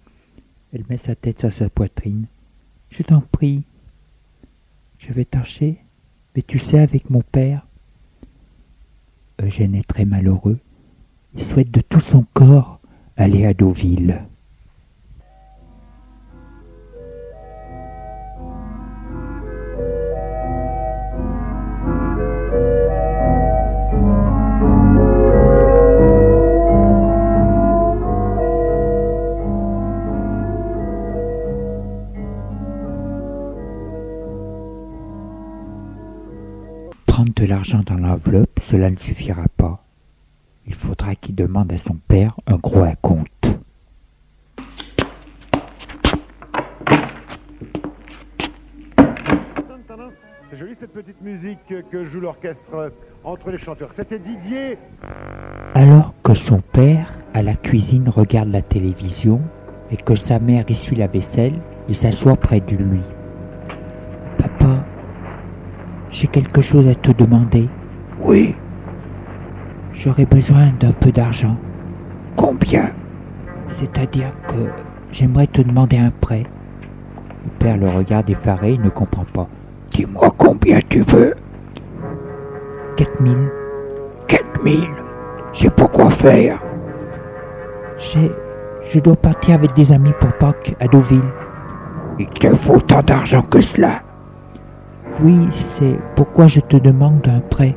Elle 0.72 0.84
met 0.88 0.96
sa 0.96 1.14
tête 1.14 1.40
sur 1.40 1.52
sa 1.52 1.68
poitrine. 1.70 2.26
Je 2.90 3.02
t'en 3.02 3.20
prie. 3.20 3.62
Je 5.00 5.14
vais 5.14 5.24
tâcher, 5.24 5.78
mais 6.36 6.42
tu 6.42 6.58
sais, 6.58 6.78
avec 6.78 7.08
mon 7.08 7.22
père. 7.22 7.66
Eugène 9.42 9.74
est 9.74 9.88
très 9.88 10.04
malheureux. 10.04 10.58
Il 11.34 11.42
souhaite 11.42 11.70
de 11.70 11.80
tout 11.80 12.00
son 12.00 12.26
corps 12.34 12.80
aller 13.16 13.46
à 13.46 13.54
Deauville. 13.54 14.26
L'enveloppe, 38.10 38.58
cela 38.60 38.90
ne 38.90 38.96
suffira 38.96 39.44
pas. 39.56 39.74
Il 40.66 40.74
faudra 40.74 41.14
qu'il 41.14 41.36
demande 41.36 41.72
à 41.72 41.78
son 41.78 41.94
père 42.08 42.34
un 42.46 42.56
gros 42.56 42.82
acompte. 42.82 43.30
C'est 50.50 50.56
joli 50.56 50.74
cette 50.74 50.92
petite 50.92 51.22
musique 51.22 51.72
que 51.90 52.04
joue 52.04 52.20
l'orchestre 52.20 52.92
entre 53.22 53.50
les 53.50 53.58
chanteurs. 53.58 53.90
C'était 53.92 54.18
Didier. 54.18 54.76
Alors 55.74 56.12
que 56.24 56.34
son 56.34 56.60
père, 56.60 57.16
à 57.32 57.42
la 57.42 57.54
cuisine, 57.54 58.08
regarde 58.08 58.50
la 58.50 58.62
télévision 58.62 59.40
et 59.92 59.96
que 59.96 60.16
sa 60.16 60.40
mère 60.40 60.64
essuie 60.68 60.96
la 60.96 61.06
vaisselle, 61.06 61.54
il 61.88 61.94
s'assoit 61.94 62.36
près 62.36 62.60
de 62.60 62.74
lui. 62.74 63.02
Papa, 64.36 64.84
j'ai 66.10 66.26
quelque 66.26 66.60
chose 66.60 66.88
à 66.88 66.96
te 66.96 67.12
demander. 67.12 67.68
Oui. 68.22 68.54
J'aurais 69.92 70.26
besoin 70.26 70.68
d'un 70.78 70.92
peu 70.92 71.10
d'argent. 71.10 71.56
Combien? 72.36 72.90
C'est-à-dire 73.70 74.32
que 74.48 74.56
j'aimerais 75.12 75.46
te 75.46 75.62
demander 75.62 75.98
un 75.98 76.10
prêt. 76.10 76.44
Le 77.44 77.50
père 77.58 77.76
le 77.76 77.88
regarde 77.88 78.28
effaré, 78.28 78.72
il 78.72 78.82
ne 78.82 78.90
comprend 78.90 79.24
pas. 79.32 79.48
Dis-moi 79.90 80.32
combien 80.36 80.80
tu 80.88 81.00
veux. 81.00 81.34
Quatre 82.96 83.20
mille. 83.20 83.48
Quatre 84.26 84.62
mille? 84.62 84.88
C'est 85.52 85.74
pour 85.74 85.90
quoi 85.90 86.10
faire 86.10 86.58
J'ai. 87.98 88.30
Je 88.92 88.98
dois 88.98 89.16
partir 89.16 89.54
avec 89.54 89.74
des 89.74 89.92
amis 89.92 90.12
pour 90.18 90.32
Pâques 90.32 90.74
à 90.80 90.88
Deauville. 90.88 91.20
Il 92.18 92.26
te 92.26 92.52
faut 92.54 92.80
tant 92.80 93.02
d'argent 93.02 93.42
que 93.42 93.60
cela 93.60 94.02
Oui, 95.20 95.48
c'est 95.52 95.96
pourquoi 96.16 96.48
je 96.48 96.60
te 96.60 96.76
demande 96.76 97.26
un 97.28 97.40
prêt. 97.40 97.76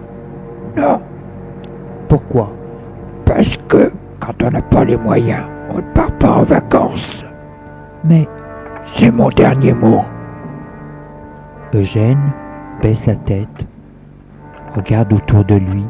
Non. 0.75 0.99
Pourquoi? 2.07 2.51
Parce 3.25 3.57
que 3.67 3.91
quand 4.19 4.43
on 4.43 4.51
n'a 4.51 4.61
pas 4.61 4.83
les 4.83 4.97
moyens, 4.97 5.43
on 5.69 5.77
ne 5.77 5.93
part 5.93 6.11
pas 6.13 6.31
en 6.31 6.43
vacances. 6.43 7.23
Mais 8.03 8.27
c'est 8.85 9.11
mon 9.11 9.29
dernier 9.29 9.73
mot. 9.73 10.03
Eugène 11.73 12.31
baisse 12.81 13.05
la 13.05 13.15
tête, 13.15 13.65
regarde 14.75 15.13
autour 15.13 15.43
de 15.45 15.55
lui. 15.55 15.83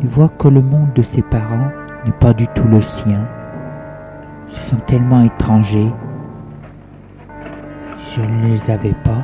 Il 0.00 0.08
voit 0.08 0.30
que 0.38 0.48
le 0.48 0.60
monde 0.60 0.92
de 0.94 1.02
ses 1.02 1.22
parents 1.22 1.70
n'est 2.04 2.12
pas 2.12 2.32
du 2.32 2.46
tout 2.48 2.64
le 2.64 2.82
sien. 2.82 3.20
Ils 4.48 4.54
se 4.54 4.70
sont 4.70 4.80
tellement 4.86 5.22
étrangers. 5.22 5.92
Si 7.98 8.16
je 8.16 8.20
ne 8.20 8.48
les 8.48 8.70
avais 8.70 8.94
pas, 9.04 9.22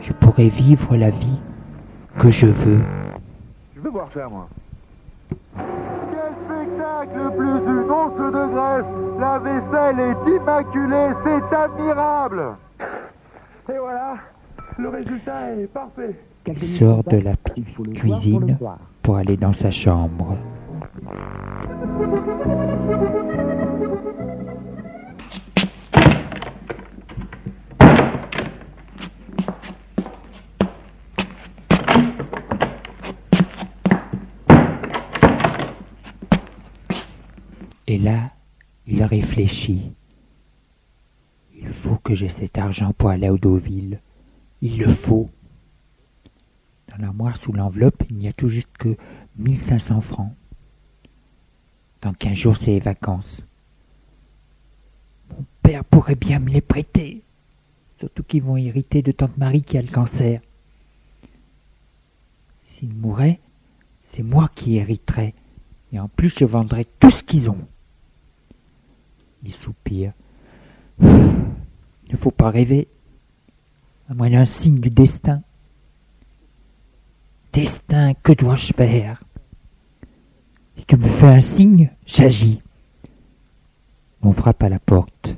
je 0.00 0.12
pourrais 0.12 0.48
vivre 0.48 0.96
la 0.96 1.10
vie 1.10 1.38
que 2.18 2.30
je 2.30 2.46
veux. 2.46 2.80
Voir 3.90 4.08
moi. 4.30 4.48
Quel 5.54 6.32
spectacle 6.44 7.30
plus 7.36 7.58
une 7.70 7.90
once 7.90 8.18
de 8.18 8.46
graisse 8.52 8.92
La 9.18 9.38
vaisselle 9.38 10.00
est 10.00 10.28
immaculée, 10.28 11.10
c'est 11.22 11.48
admirable 11.54 12.42
Et 13.68 13.78
voilà, 13.78 14.16
Le 14.78 14.88
résultat 14.88 15.52
est 15.52 15.66
parfait. 15.66 16.16
Il 16.48 16.78
sort 16.78 17.04
de 17.04 17.18
la 17.18 17.36
petite 17.36 17.92
cuisine 17.94 18.58
pour 19.02 19.16
aller 19.16 19.36
dans 19.36 19.52
sa 19.52 19.70
chambre. 19.70 20.36
Et 37.96 37.98
là, 37.98 38.30
il 38.86 39.02
réfléchit. 39.02 39.90
Il 41.58 41.66
faut 41.66 41.96
que 41.96 42.12
j'ai 42.14 42.28
cet 42.28 42.58
argent 42.58 42.92
pour 42.92 43.08
aller 43.08 43.26
à 43.26 43.32
Deauville. 43.32 44.00
Il 44.60 44.78
le 44.80 44.88
faut. 44.88 45.30
Dans 46.88 46.98
l'armoire 46.98 47.38
sous 47.38 47.52
l'enveloppe, 47.52 48.02
il 48.10 48.18
n'y 48.18 48.28
a 48.28 48.34
tout 48.34 48.50
juste 48.50 48.76
que 48.78 48.98
1500 49.38 50.02
francs. 50.02 50.30
Dans 52.02 52.12
quinze 52.12 52.36
jours, 52.36 52.56
c'est 52.58 52.72
les 52.72 52.80
vacances. 52.80 53.40
Mon 55.30 55.46
père 55.62 55.82
pourrait 55.82 56.16
bien 56.16 56.38
me 56.38 56.50
les 56.50 56.60
prêter. 56.60 57.22
Surtout 57.98 58.24
qu'ils 58.24 58.42
vont 58.42 58.58
hériter 58.58 59.00
de 59.00 59.12
tante 59.12 59.38
Marie 59.38 59.62
qui 59.62 59.78
a 59.78 59.80
le 59.80 59.88
cancer. 59.88 60.42
S'il 62.62 62.92
mourait, 62.92 63.40
c'est 64.04 64.22
moi 64.22 64.50
qui 64.54 64.76
hériterais. 64.76 65.32
Et 65.94 65.98
en 65.98 66.08
plus, 66.08 66.38
je 66.38 66.44
vendrais 66.44 66.84
tout 67.00 67.10
ce 67.10 67.22
qu'ils 67.22 67.48
ont. 67.48 67.66
Il 69.46 69.52
soupire. 69.52 70.12
Il 71.00 71.06
ne 72.10 72.16
faut 72.16 72.32
pas 72.32 72.50
rêver, 72.50 72.88
à 74.10 74.14
moins 74.14 74.28
d'un 74.28 74.44
signe 74.44 74.80
du 74.80 74.90
destin. 74.90 75.40
Destin, 77.52 78.14
que 78.14 78.32
dois-je 78.32 78.72
faire? 78.72 79.22
Si 80.76 80.84
tu 80.84 80.96
me 80.96 81.06
fais 81.06 81.28
un 81.28 81.40
signe, 81.40 81.90
j'agis. 82.04 82.60
On 84.20 84.32
frappe 84.32 84.64
à 84.64 84.68
la 84.68 84.80
porte. 84.80 85.36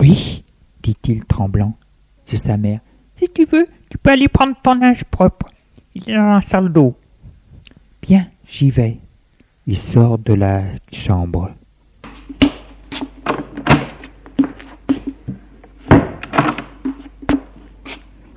Oui, 0.00 0.44
dit-il 0.84 1.24
tremblant. 1.24 1.76
C'est 2.24 2.36
sa 2.36 2.56
mère. 2.56 2.78
Si 3.16 3.28
tu 3.28 3.44
veux, 3.44 3.66
tu 3.90 3.98
peux 3.98 4.10
aller 4.10 4.28
prendre 4.28 4.54
ton 4.62 4.76
linge 4.76 5.02
propre. 5.02 5.50
Il 5.96 6.08
est 6.08 6.16
dans 6.16 6.34
la 6.34 6.42
salle 6.42 6.72
d'eau. 6.72 6.96
Bien, 8.02 8.28
j'y 8.46 8.70
vais. 8.70 9.00
Il 9.68 9.76
sort 9.76 10.18
de 10.18 10.32
la 10.32 10.62
chambre. 10.92 11.50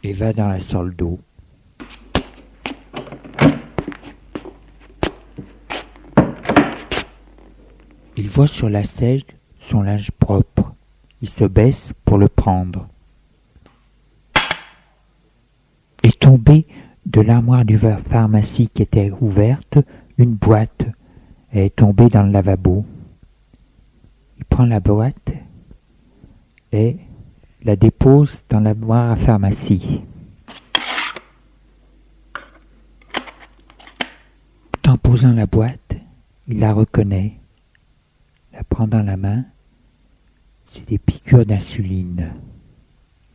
Et 0.01 0.13
va 0.13 0.33
dans 0.33 0.47
la 0.47 0.59
salle 0.59 0.95
d'eau. 0.95 1.19
Il 8.17 8.27
voit 8.27 8.47
sur 8.47 8.67
la 8.67 8.83
selle 8.83 9.21
son 9.59 9.83
linge 9.83 10.09
propre. 10.09 10.73
Il 11.21 11.29
se 11.29 11.43
baisse 11.43 11.93
pour 12.05 12.17
le 12.17 12.27
prendre. 12.27 12.87
Est 16.01 16.19
tombé 16.19 16.65
de 17.05 17.21
l'armoire 17.21 17.65
du 17.65 17.77
pharmacie 17.77 18.67
qui 18.73 18.81
était 18.81 19.11
ouverte 19.21 19.77
une 20.17 20.33
boîte 20.33 20.87
est 21.51 21.75
tombée 21.75 22.09
dans 22.09 22.23
le 22.23 22.31
lavabo. 22.31 22.85
Il 24.37 24.45
prend 24.45 24.65
la 24.65 24.79
boîte 24.79 25.33
et 26.71 26.97
la 27.63 27.75
dépose 27.75 28.43
dans 28.49 28.59
la 28.59 28.73
boîte 28.73 29.11
à 29.11 29.15
pharmacie. 29.15 30.01
En 34.87 34.97
posant 34.97 35.33
la 35.33 35.45
boîte, 35.45 35.97
il 36.47 36.59
la 36.59 36.73
reconnaît, 36.73 37.33
la 38.53 38.63
prend 38.63 38.87
dans 38.87 39.03
la 39.03 39.17
main. 39.17 39.45
C'est 40.67 40.87
des 40.87 40.97
piqûres 40.97 41.45
d'insuline. 41.45 42.33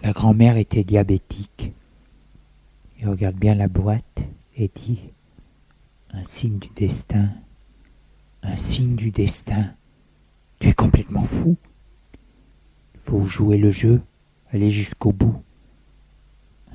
La 0.03 0.13
grand-mère 0.13 0.57
était 0.57 0.83
diabétique. 0.83 1.73
Il 2.99 3.09
regarde 3.09 3.37
bien 3.37 3.55
la 3.55 3.69
boîte 3.69 4.23
et 4.57 4.69
dit 4.75 4.99
Un 6.13 6.25
signe 6.27 6.59
du 6.59 6.69
destin. 6.75 7.29
Un 8.45 8.57
signe 8.57 8.95
du 8.95 9.11
destin. 9.11 9.71
Tu 10.61 10.69
es 10.69 10.73
complètement 10.75 11.25
fou. 11.25 11.57
Il 12.95 13.01
faut 13.01 13.25
jouer 13.25 13.57
le 13.57 13.71
jeu, 13.71 14.03
aller 14.53 14.71
jusqu'au 14.71 15.13
bout. 15.13 15.43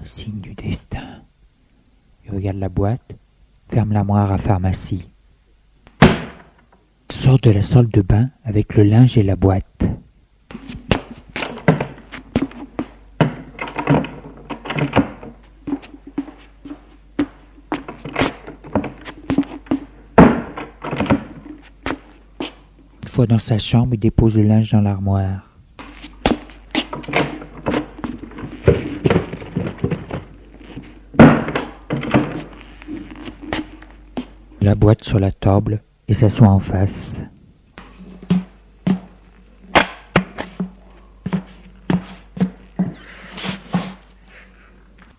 Un 0.01 0.05
signe 0.05 0.39
du 0.41 0.55
destin. 0.55 1.23
Il 2.25 2.32
regarde 2.32 2.58
la 2.58 2.69
boîte, 2.69 3.15
ferme 3.69 3.93
l'armoire 3.93 4.32
à 4.32 4.38
pharmacie. 4.38 5.10
Sort 7.12 7.39
de 7.39 7.51
la 7.51 7.63
salle 7.63 7.89
de 7.89 8.01
bain 8.01 8.29
avec 8.43 8.75
le 8.75 8.84
linge 8.84 9.17
et 9.17 9.23
la 9.23 9.36
boîte. 9.36 9.88
Dans 23.25 23.39
sa 23.39 23.58
chambre 23.58 23.93
et 23.93 23.97
dépose 23.97 24.38
le 24.38 24.43
linge 24.43 24.71
dans 24.71 24.82
l'armoire. 24.82 25.45
La 34.62 34.75
boîte 34.75 35.04
sur 35.04 35.19
la 35.19 35.31
table 35.31 35.81
et 36.08 36.13
s'assoit 36.13 36.48
en 36.48 36.60
face. 36.60 37.23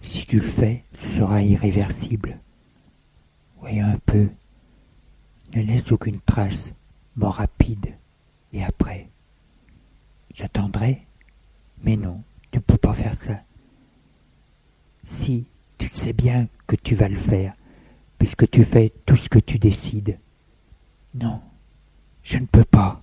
Si 0.03 0.27
tu 0.27 0.41
le 0.41 0.49
fais, 0.49 0.85
ce 0.95 1.09
sera 1.09 1.43
irréversible. 1.43 2.39
Voyons 3.61 3.87
un 3.87 3.99
peu. 4.07 4.29
Ne 5.55 5.63
laisse 5.63 5.91
aucune 5.91 6.21
trace 6.21 6.73
mort 7.17 7.35
rapide, 7.35 7.95
et 8.53 8.65
après 8.65 9.09
J'attendrai 10.35 11.07
Mais 11.83 11.97
non, 11.97 12.23
tu 12.51 12.59
ne 12.59 12.63
peux 12.63 12.77
pas 12.77 12.95
faire 12.95 13.15
ça. 13.15 13.41
Si, 15.05 15.45
tu 15.79 15.87
sais 15.87 16.13
bien 16.13 16.49
que 16.67 16.77
tu 16.77 16.95
vas 16.95 17.09
le 17.09 17.17
faire, 17.17 17.55
puisque 18.19 18.49
tu 18.51 18.65
fais 18.65 18.93
tout 19.07 19.17
ce 19.17 19.29
que 19.29 19.39
tu 19.39 19.59
décides. 19.59 20.19
Non, 21.15 21.41
je 22.23 22.39
ne 22.39 22.47
peux 22.47 22.65
pas. 22.65 23.03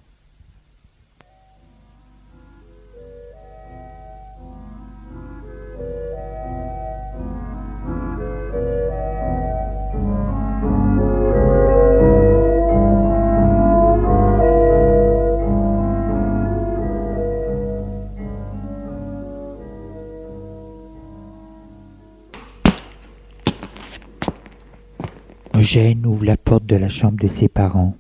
Eugène 25.67 26.05
ouvre 26.05 26.23
la 26.23 26.37
porte 26.37 26.65
de 26.65 26.77
la 26.77 26.87
chambre 26.87 27.17
de 27.21 27.27
ses 27.27 27.49
parents. 27.49 27.93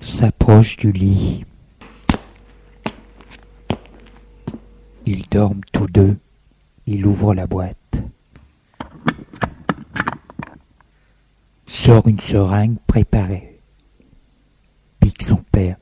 S'approche 0.00 0.76
du 0.76 0.90
lit. 0.90 1.44
Ils 5.06 5.28
dorment 5.28 5.60
tous 5.72 5.86
deux. 5.86 6.16
Il 6.88 7.06
ouvre 7.06 7.32
la 7.32 7.46
boîte. 7.46 8.02
Sort 11.66 12.08
une 12.08 12.18
seringue 12.18 12.78
préparée. 12.88 13.60
Pique 14.98 15.22
son 15.22 15.44
père, 15.52 15.76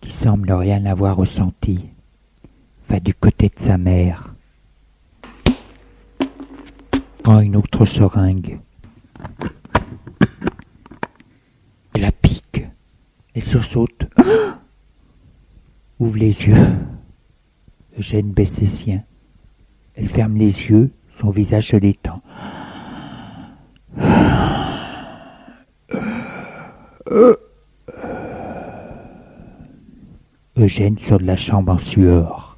qui 0.00 0.10
semble 0.10 0.50
rien 0.50 0.84
avoir 0.84 1.14
ressenti 1.14 1.90
va 2.90 2.98
du 2.98 3.14
côté 3.14 3.48
de 3.48 3.60
sa 3.60 3.78
mère. 3.78 4.34
Prend 7.22 7.38
une 7.38 7.54
autre 7.54 7.86
seringue. 7.86 8.58
Elle 11.94 12.02
la 12.02 12.10
pique. 12.10 12.66
Elle 13.34 13.44
sursaute. 13.44 14.08
Ouvre 16.00 16.16
les 16.16 16.48
yeux. 16.48 16.66
Eugène 17.96 18.32
baisse 18.32 18.54
ses 18.54 18.66
siens. 18.66 19.04
Elle 19.94 20.08
ferme 20.08 20.34
les 20.36 20.70
yeux, 20.70 20.90
son 21.12 21.30
visage 21.30 21.68
se 21.68 21.76
détend. 21.76 22.20
Eugène 30.56 30.98
sort 30.98 31.20
de 31.20 31.26
la 31.26 31.36
chambre 31.36 31.72
en 31.72 31.78
sueur. 31.78 32.49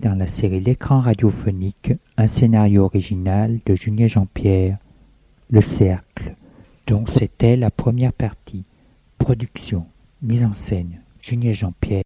Dans 0.00 0.14
la 0.14 0.26
série 0.26 0.60
L'écran 0.60 1.00
radiophonique 1.00 1.92
un 2.16 2.26
scénario 2.26 2.84
original 2.84 3.58
de 3.66 3.74
Julien 3.74 4.06
Jean-Pierre, 4.06 4.76
Le 5.50 5.60
Cercle, 5.60 6.34
dont 6.86 7.04
c'était 7.06 7.56
la 7.56 7.70
première 7.70 8.12
partie. 8.12 8.64
Production, 9.18 9.86
mise 10.22 10.44
en 10.44 10.54
scène, 10.54 11.00
Julien 11.20 11.52
Jean-Pierre. 11.52 12.02